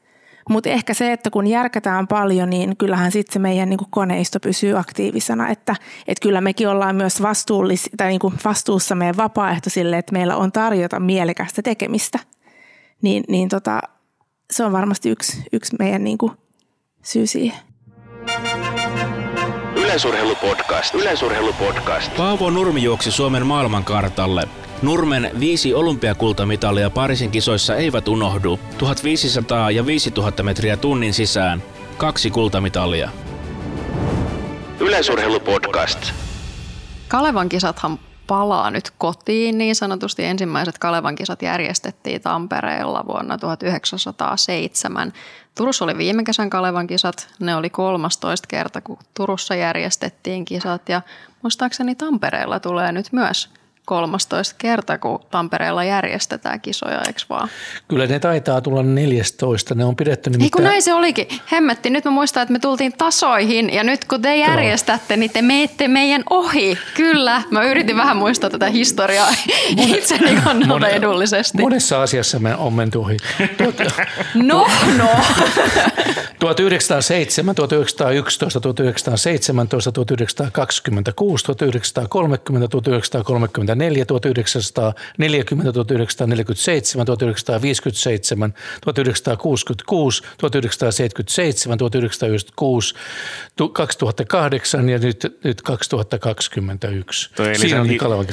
[0.50, 4.80] mutta ehkä se, että kun järkätään paljon, niin kyllähän sitten se meidän niin koneisto pysyy
[4.80, 5.50] aktiivisena.
[5.50, 5.76] Että,
[6.08, 11.00] että kyllä mekin ollaan myös vastuullis, tai niin vastuussa meidän vapaaehtoisille, että meillä on tarjota
[11.00, 12.20] mielekästä tekemistä.
[13.02, 13.80] Niin, niin tota,
[14.52, 16.18] se on varmasti yksi, yksi meidän niin
[17.04, 17.60] syy siihen.
[19.76, 20.96] Yleisurheilupodcast.
[20.96, 22.18] Yleisurheilupodcast.
[22.18, 24.48] Paavo Nurmi juoksi Suomen maailmankartalle.
[24.82, 28.60] Nurmen viisi olympiakultamitalia Pariisin kisoissa eivät unohdu.
[28.78, 31.64] 1500 ja 5000 metriä tunnin sisään.
[31.98, 33.10] Kaksi kultamitalia.
[34.80, 36.12] Yleisurheilupodcast.
[37.08, 40.24] Kalevan kisathan palaa nyt kotiin niin sanotusti.
[40.24, 45.14] Ensimmäiset Kalevan kisat järjestettiin Tampereella vuonna 1907.
[45.58, 47.28] Turussa oli viime kesän Kalevan kisat.
[47.40, 50.90] Ne oli 13 kerta, kun Turussa järjestettiin kisat.
[50.90, 51.02] Ja
[51.44, 53.50] muistaakseni Tampereella tulee nyt myös
[53.88, 57.50] 13 kerta, kun Tampereella järjestetään kisoja, eikö vaan?
[57.88, 59.76] Kyllä ne taitaa tulla 14.
[59.76, 60.46] Ne on pidetty nimittäin...
[60.46, 61.28] Ei kun näin se olikin.
[61.52, 65.20] Hemmetti, nyt mä muistan, että me tultiin tasoihin ja nyt kun te järjestätte, Joo.
[65.20, 66.78] niin te meette meidän ohi.
[66.94, 69.30] Kyllä, mä yritin vähän muistaa tätä historiaa
[69.78, 71.62] itseni kannalta Mone, edullisesti.
[71.62, 73.18] Monessa asiassa me on menty ohi.
[74.36, 75.10] no, no.
[76.40, 92.96] 1907, 1911, 1917, 1926, 1930, 1930 1934, 1940, 1947, 1957, 1966, 1977, 1996,
[93.74, 97.30] 2008 ja nyt, nyt 2021.
[97.36, 97.84] Toi Elisan, Siinä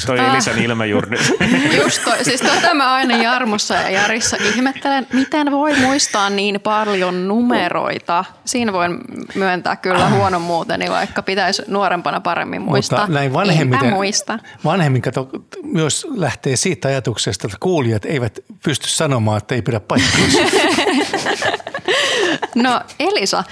[0.06, 1.18] toi Elisan ilme juuri
[1.82, 7.28] Just toi, siis tota mä aina Jarmossa ja Jarissa ihmettelen, miten voi muistaa niin paljon
[7.28, 8.24] numeroita.
[8.44, 8.98] Siinä voin
[9.34, 12.98] myöntää kyllä huonon muuteni, vaikka pitäisi nuorempana paremmin muistaa.
[12.98, 14.38] Mutta näin vanhemmiten, muista.
[14.64, 15.28] vanhemmin kato,
[15.62, 20.38] myös lähtee siitä ajatuksesta, että kuulijat eivät pysty sanomaan, että ei pidä paikkaansa.
[22.54, 23.44] No Elisa,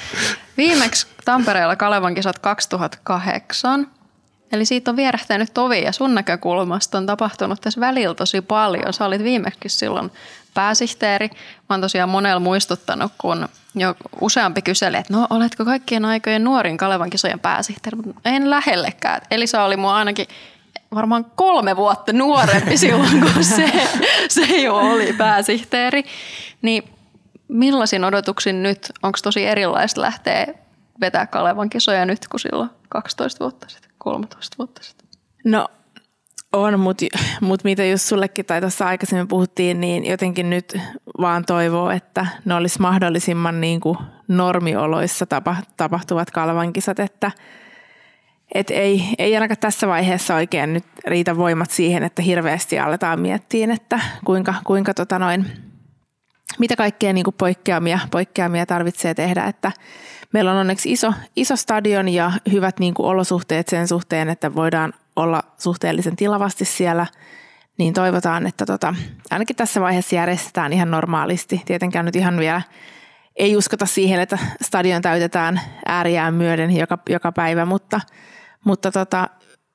[0.57, 3.91] viimeksi Tampereella Kalevan kisat 2008.
[4.53, 8.93] Eli siitä on vierähtänyt tovi ja sun näkökulmasta on tapahtunut tässä välillä tosi paljon.
[8.93, 10.11] Sä olit viimeksi silloin
[10.55, 11.29] pääsihteeri.
[11.29, 16.77] Mä oon tosiaan monella muistuttanut, kun jo useampi kyseli, että no oletko kaikkien aikojen nuorin
[16.77, 19.21] Kalevan kisojen pääsihteeri, mutta en lähellekään.
[19.31, 20.27] Elisa oli mua ainakin
[20.95, 23.73] varmaan kolme vuotta nuorempi silloin, kun se,
[24.29, 26.05] se jo oli pääsihteeri.
[26.63, 26.83] Niin
[27.49, 28.93] millaisin odotuksin nyt?
[29.03, 30.47] Onko tosi erilaista lähteä
[31.01, 35.09] vetää Kalevan kisoja nyt kuin silloin 12 vuotta sitten, 13 vuotta sitten?
[35.45, 35.69] No
[36.53, 37.07] on, mutta
[37.41, 40.79] mut mitä just sullekin tai tuossa aikaisemmin puhuttiin, niin jotenkin nyt
[41.21, 45.27] vaan toivoo, että ne olisi mahdollisimman niin kuin normioloissa
[45.77, 47.31] tapahtuvat kalvankisat, kisat, että–
[48.55, 53.73] et ei, ei ainakaan tässä vaiheessa oikein nyt riitä voimat siihen, että hirveästi aletaan miettiä,
[53.73, 55.47] että kuinka, kuinka tota noin
[56.59, 59.73] mitä kaikkea niin kuin poikkeamia, poikkeamia tarvitsee tehdä, että
[60.33, 64.93] meillä on onneksi iso, iso stadion ja hyvät niin kuin olosuhteet sen suhteen, että voidaan
[65.17, 67.07] olla suhteellisen tilavasti siellä,
[67.79, 68.95] niin toivotaan, että tota,
[69.31, 71.63] ainakin tässä vaiheessa järjestetään ihan normaalisti.
[71.65, 72.63] Tietenkään nyt ihan vielä
[73.37, 78.01] ei uskota siihen, että stadion täytetään ääriään myöden joka, joka päivä, mutta,
[78.65, 79.29] mutta tota,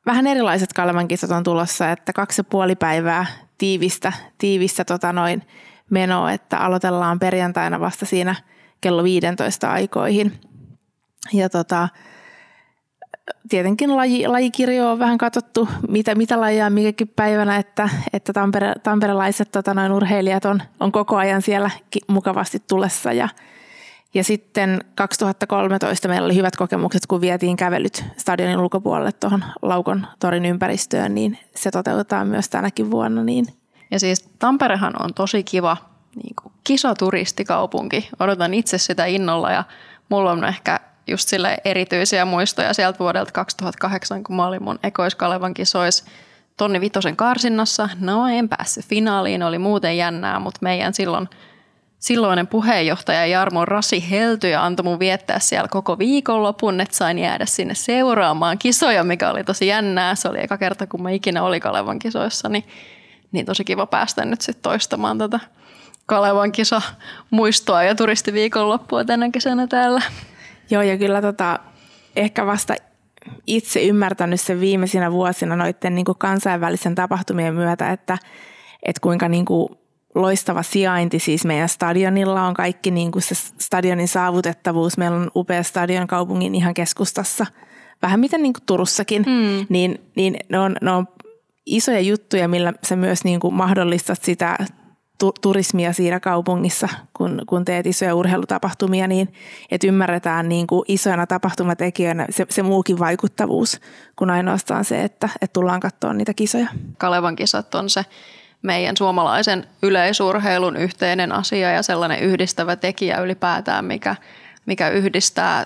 [0.05, 3.25] vähän erilaiset Kalevan kisat on tulossa, että kaksi ja puoli päivää
[3.57, 5.43] tiivistä, tiivistä tota noin
[5.89, 8.35] menoa, että aloitellaan perjantaina vasta siinä
[8.81, 10.33] kello 15 aikoihin.
[11.33, 11.89] Ja tota,
[13.49, 19.51] tietenkin laji, lajikirjo on vähän katsottu, mitä, mitä lajia mikäkin päivänä, että, että tampere, tamperelaiset
[19.51, 21.69] tota, noin urheilijat on, on koko ajan siellä
[22.07, 23.29] mukavasti tulessa ja
[24.18, 30.45] ja sitten 2013 meillä oli hyvät kokemukset, kun vietiin kävelyt stadionin ulkopuolelle tuohon Laukon torin
[30.45, 33.24] ympäristöön, niin se toteutetaan myös tänäkin vuonna.
[33.24, 33.47] Niin.
[33.91, 35.78] Ja siis Tamperehan on tosi kiva
[36.15, 38.09] niin kuin kisaturistikaupunki.
[38.20, 39.63] Odotan itse sitä innolla ja
[40.09, 45.53] mulla on ehkä just sille erityisiä muistoja sieltä vuodelta 2008, kun mä olin mun ekoiskalevan
[45.53, 46.05] kisois
[46.57, 47.89] Tonni Vitosen karsinnassa.
[47.99, 51.30] No en päässyt finaaliin, oli muuten jännää, mutta meidän silloin
[52.00, 57.45] silloinen puheenjohtaja Jarmo Rasi Helty ja antoi mun viettää siellä koko viikonlopun, että sain jäädä
[57.45, 60.16] sinne seuraamaan kisoja, mikä oli tosi jännää.
[60.16, 62.64] Se oli eka kerta, kun mä ikinä oli Kalevan kisoissa, niin,
[63.32, 65.39] niin tosi kiva päästä nyt sitten toistamaan tätä
[66.06, 66.82] Kalevan kisa
[67.30, 70.02] muistoa ja turistiviikonloppua tänä kesänä täällä.
[70.70, 71.60] Joo, ja kyllä tota,
[72.16, 72.76] ehkä vasta
[73.48, 78.18] itse ymmärtänyt sen viimeisinä vuosina noiden niin kuin kansainvälisen tapahtumien myötä, että,
[78.84, 79.70] että kuinka niin kuin
[80.22, 84.97] loistava sijainti siis meidän stadionilla on kaikki niin kuin se stadionin saavutettavuus.
[84.97, 87.45] Meillä on upea stadion kaupungin ihan keskustassa,
[88.01, 89.65] vähän miten niin kuin Turussakin, mm.
[89.70, 91.07] niin, niin ne, on, ne on
[91.65, 94.57] isoja juttuja, millä se myös niin kuin mahdollistat sitä
[95.41, 99.34] turismia siinä kaupungissa, kun, kun teet isoja urheilutapahtumia, niin
[99.72, 103.80] että ymmärretään niin kuin isoina tapahtumatekijöinä se, se muukin vaikuttavuus,
[104.15, 106.68] kuin ainoastaan se, että, että tullaan katsoa niitä kisoja.
[106.97, 108.05] Kalevan kisat on se
[108.62, 114.16] meidän suomalaisen yleisurheilun yhteinen asia ja sellainen yhdistävä tekijä ylipäätään, mikä,
[114.66, 115.66] mikä yhdistää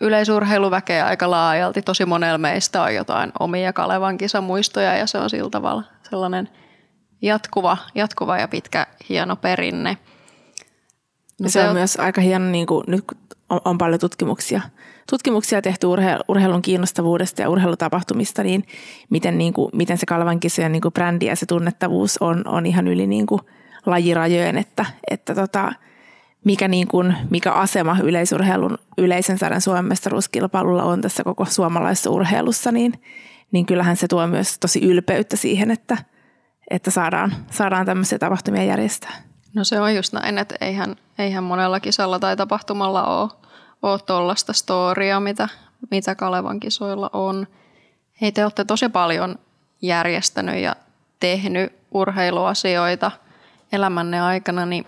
[0.00, 1.82] yleisurheiluväkeä aika laajalti.
[1.82, 6.48] Tosi monella meistä on jotain omia Kalevan kisamuistoja ja se on sillä tavalla sellainen
[7.22, 9.96] jatkuva, jatkuva ja pitkä hieno perinne.
[11.40, 13.04] No se, se on, on myös aika hieno, niin kuin, nyt
[13.50, 14.60] on, on paljon tutkimuksia,
[15.10, 15.86] tutkimuksia tehty
[16.28, 18.64] urheilun kiinnostavuudesta ja urheilutapahtumista, niin
[19.10, 22.66] miten, niin kuin, miten se Kalvan kisojen niin kuin brändi ja se tunnettavuus on, on
[22.66, 23.40] ihan yli niin kuin
[23.86, 25.72] lajirajojen, että, että tota,
[26.44, 32.72] mikä, niin kuin, mikä asema yleisurheilun yleisen sarjan Suomen mestaruuskilpailulla on tässä koko suomalaisessa urheilussa,
[32.72, 32.92] niin,
[33.52, 35.96] niin kyllähän se tuo myös tosi ylpeyttä siihen, että,
[36.70, 39.22] että saadaan, saadaan tämmöisiä tapahtumia järjestää.
[39.54, 43.30] No se on just näin, että eihän, eihän monella kisalla tai tapahtumalla ole,
[43.84, 45.48] ole tuollaista storia, mitä,
[45.90, 47.46] mitä Kalevan kisoilla on.
[48.20, 49.38] Hei, te olette tosi paljon
[49.82, 50.76] järjestänyt ja
[51.20, 53.10] tehnyt urheiluasioita
[53.72, 54.86] elämänne aikana, niin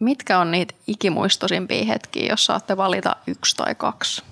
[0.00, 4.22] mitkä on niitä ikimuistosimpia hetkiä, jos saatte valita yksi tai kaksi?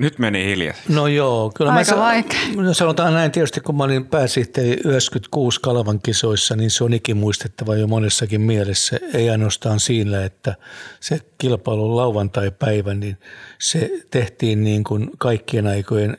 [0.00, 0.74] Nyt meni hiljaa.
[0.88, 2.40] No joo, kyllä Aika mä vaikea.
[2.56, 7.76] No sanotaan näin tietysti, kun mä olin pääsihteeri 96 Kalvan kisoissa, niin se on ikimuistettava
[7.76, 8.98] jo monessakin mielessä.
[9.14, 10.54] Ei ainoastaan siinä, että
[11.00, 13.16] se kilpailu lauantai-päivä, niin
[13.58, 16.18] se tehtiin niin kuin kaikkien aikojen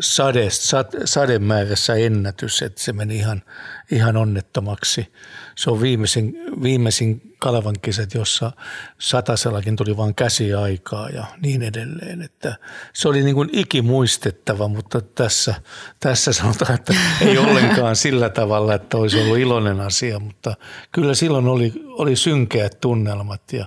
[0.00, 3.42] sade, sade, sademäärässä ennätys, että se meni ihan,
[3.90, 5.12] ihan onnettomaksi.
[5.56, 8.52] Se on viimeisin, viimeisin Kalevan kisat, jossa
[8.98, 12.22] satasellakin tuli vain käsiaikaa ja niin edelleen.
[12.22, 12.56] Että
[12.92, 15.54] se oli niin kuin ikimuistettava, mutta tässä,
[16.00, 20.54] tässä sanotaan, että ei ollenkaan sillä tavalla, että olisi ollut iloinen asia, mutta
[20.92, 23.66] kyllä silloin oli, oli synkeät tunnelmat ja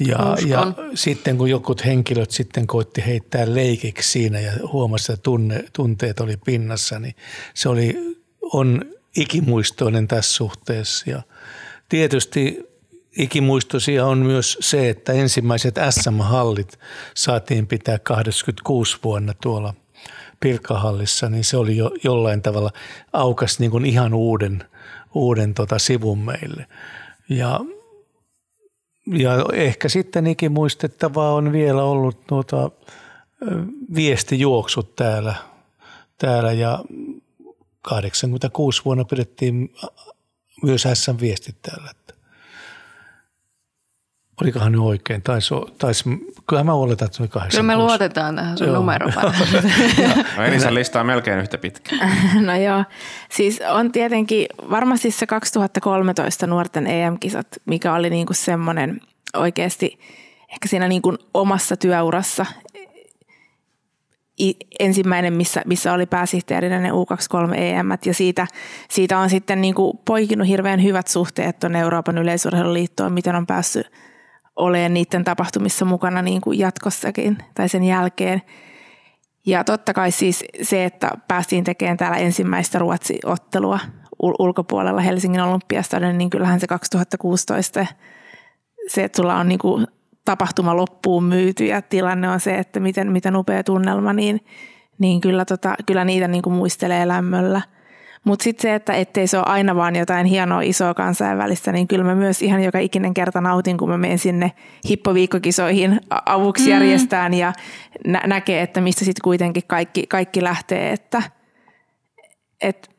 [0.00, 5.64] ja, ja sitten kun jokut henkilöt sitten koitti heittää leikiksi siinä ja huomasi, että tunne,
[5.72, 7.14] tunteet oli pinnassa, niin
[7.54, 8.84] se oli, on
[9.16, 11.10] ikimuistoinen tässä suhteessa.
[11.10, 11.22] Ja
[11.88, 12.66] tietysti
[13.18, 16.78] ikimuistoisia on myös se, että ensimmäiset SM-hallit
[17.14, 19.74] saatiin pitää 86 vuonna tuolla
[20.40, 22.70] Pirkahallissa, niin se oli jo jollain tavalla
[23.12, 24.64] aukas niin kuin ihan uuden,
[25.14, 26.66] uuden tota sivun meille.
[27.28, 27.60] Ja
[29.06, 32.70] ja ehkä sitten ikimuistettavaa on vielä ollut tuota,
[33.94, 35.34] viestijuoksut täällä,
[36.18, 36.84] täällä ja
[37.82, 39.74] 86 vuonna pidettiin
[40.62, 42.03] myös SM viestit täällä.
[44.42, 45.22] Olikohan ne oikein?
[45.22, 46.04] Taisi, taisi,
[46.48, 47.56] kyllä mä oletan, että se oli 86.
[47.56, 49.12] Kyllä me luotetaan tähän sun numeroon.
[50.36, 51.96] No Elisa lista on melkein yhtä pitkä.
[52.46, 52.84] No joo,
[53.30, 59.00] siis on tietenkin varmasti se 2013 nuorten EM-kisat, mikä oli niinku semmoinen
[59.36, 59.98] oikeasti
[60.48, 62.46] ehkä siinä niinku omassa työurassa
[64.78, 68.46] ensimmäinen, missä, missä oli pääsihteerinä ne U23 EM, ja siitä,
[68.90, 73.90] siitä on sitten niinku poikinut hirveän hyvät suhteet tuonne Euroopan yleisurheiluliittoon, miten on päässyt
[74.56, 78.42] olemaan niiden tapahtumissa mukana niin kuin jatkossakin tai sen jälkeen.
[79.46, 83.78] Ja totta kai siis se, että päästiin tekemään täällä ensimmäistä Ruotsi-ottelua
[84.22, 87.86] ul- ulkopuolella Helsingin olympiastadion, niin kyllähän se 2016
[88.88, 89.86] se, että sulla on niin kuin
[90.24, 94.40] tapahtuma loppuun myyty ja tilanne on se, että miten, miten upea tunnelma, niin,
[94.98, 97.62] niin kyllä, tota, kyllä niitä niin kuin muistelee lämmöllä.
[98.24, 102.04] Mutta sitten se, että ettei se ole aina vaan jotain hienoa isoa kansainvälistä, niin kyllä
[102.04, 104.52] mä myös ihan joka ikinen kerta nautin, kun mä menen sinne
[104.88, 106.70] hippoviikkokisoihin avuksi mm.
[106.70, 107.52] järjestään ja
[108.06, 110.92] nä- näkee, että mistä sitten kuitenkin kaikki, kaikki lähtee.
[110.92, 111.22] Että,
[112.62, 112.90] et,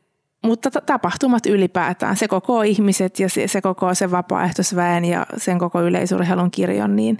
[0.44, 5.58] mutta ta- tapahtumat ylipäätään, se koko ihmiset ja se, se koko se vapaaehtoisväen ja sen
[5.58, 7.18] koko yleisurheilun kirjon, niin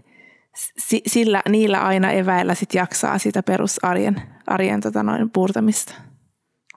[0.79, 5.95] si- sillä, niillä aina eväillä sit jaksaa sitä perusarjen arjen, tota noin, puurtamista.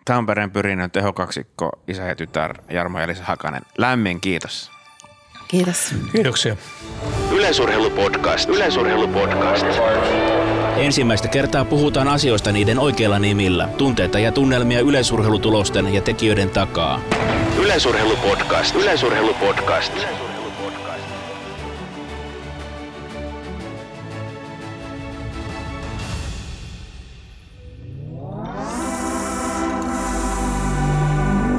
[0.05, 3.61] Tampereen pyrinnön tehokaksikko, isä ja tytär Jarmo ja Elisa Hakanen.
[3.77, 4.71] Lämmin kiitos.
[5.47, 5.95] Kiitos.
[6.11, 6.55] Kiitoksia.
[7.31, 8.49] Yleisurheilupodcast.
[8.49, 9.65] Yleisurheilupodcast.
[10.77, 13.69] Ensimmäistä kertaa puhutaan asioista niiden oikeilla nimillä.
[13.77, 16.99] Tunteita ja tunnelmia yleisurheilutulosten ja tekijöiden takaa.
[17.57, 18.75] Yleisurheilupodcast.
[18.75, 19.93] Yleisurheilupodcast.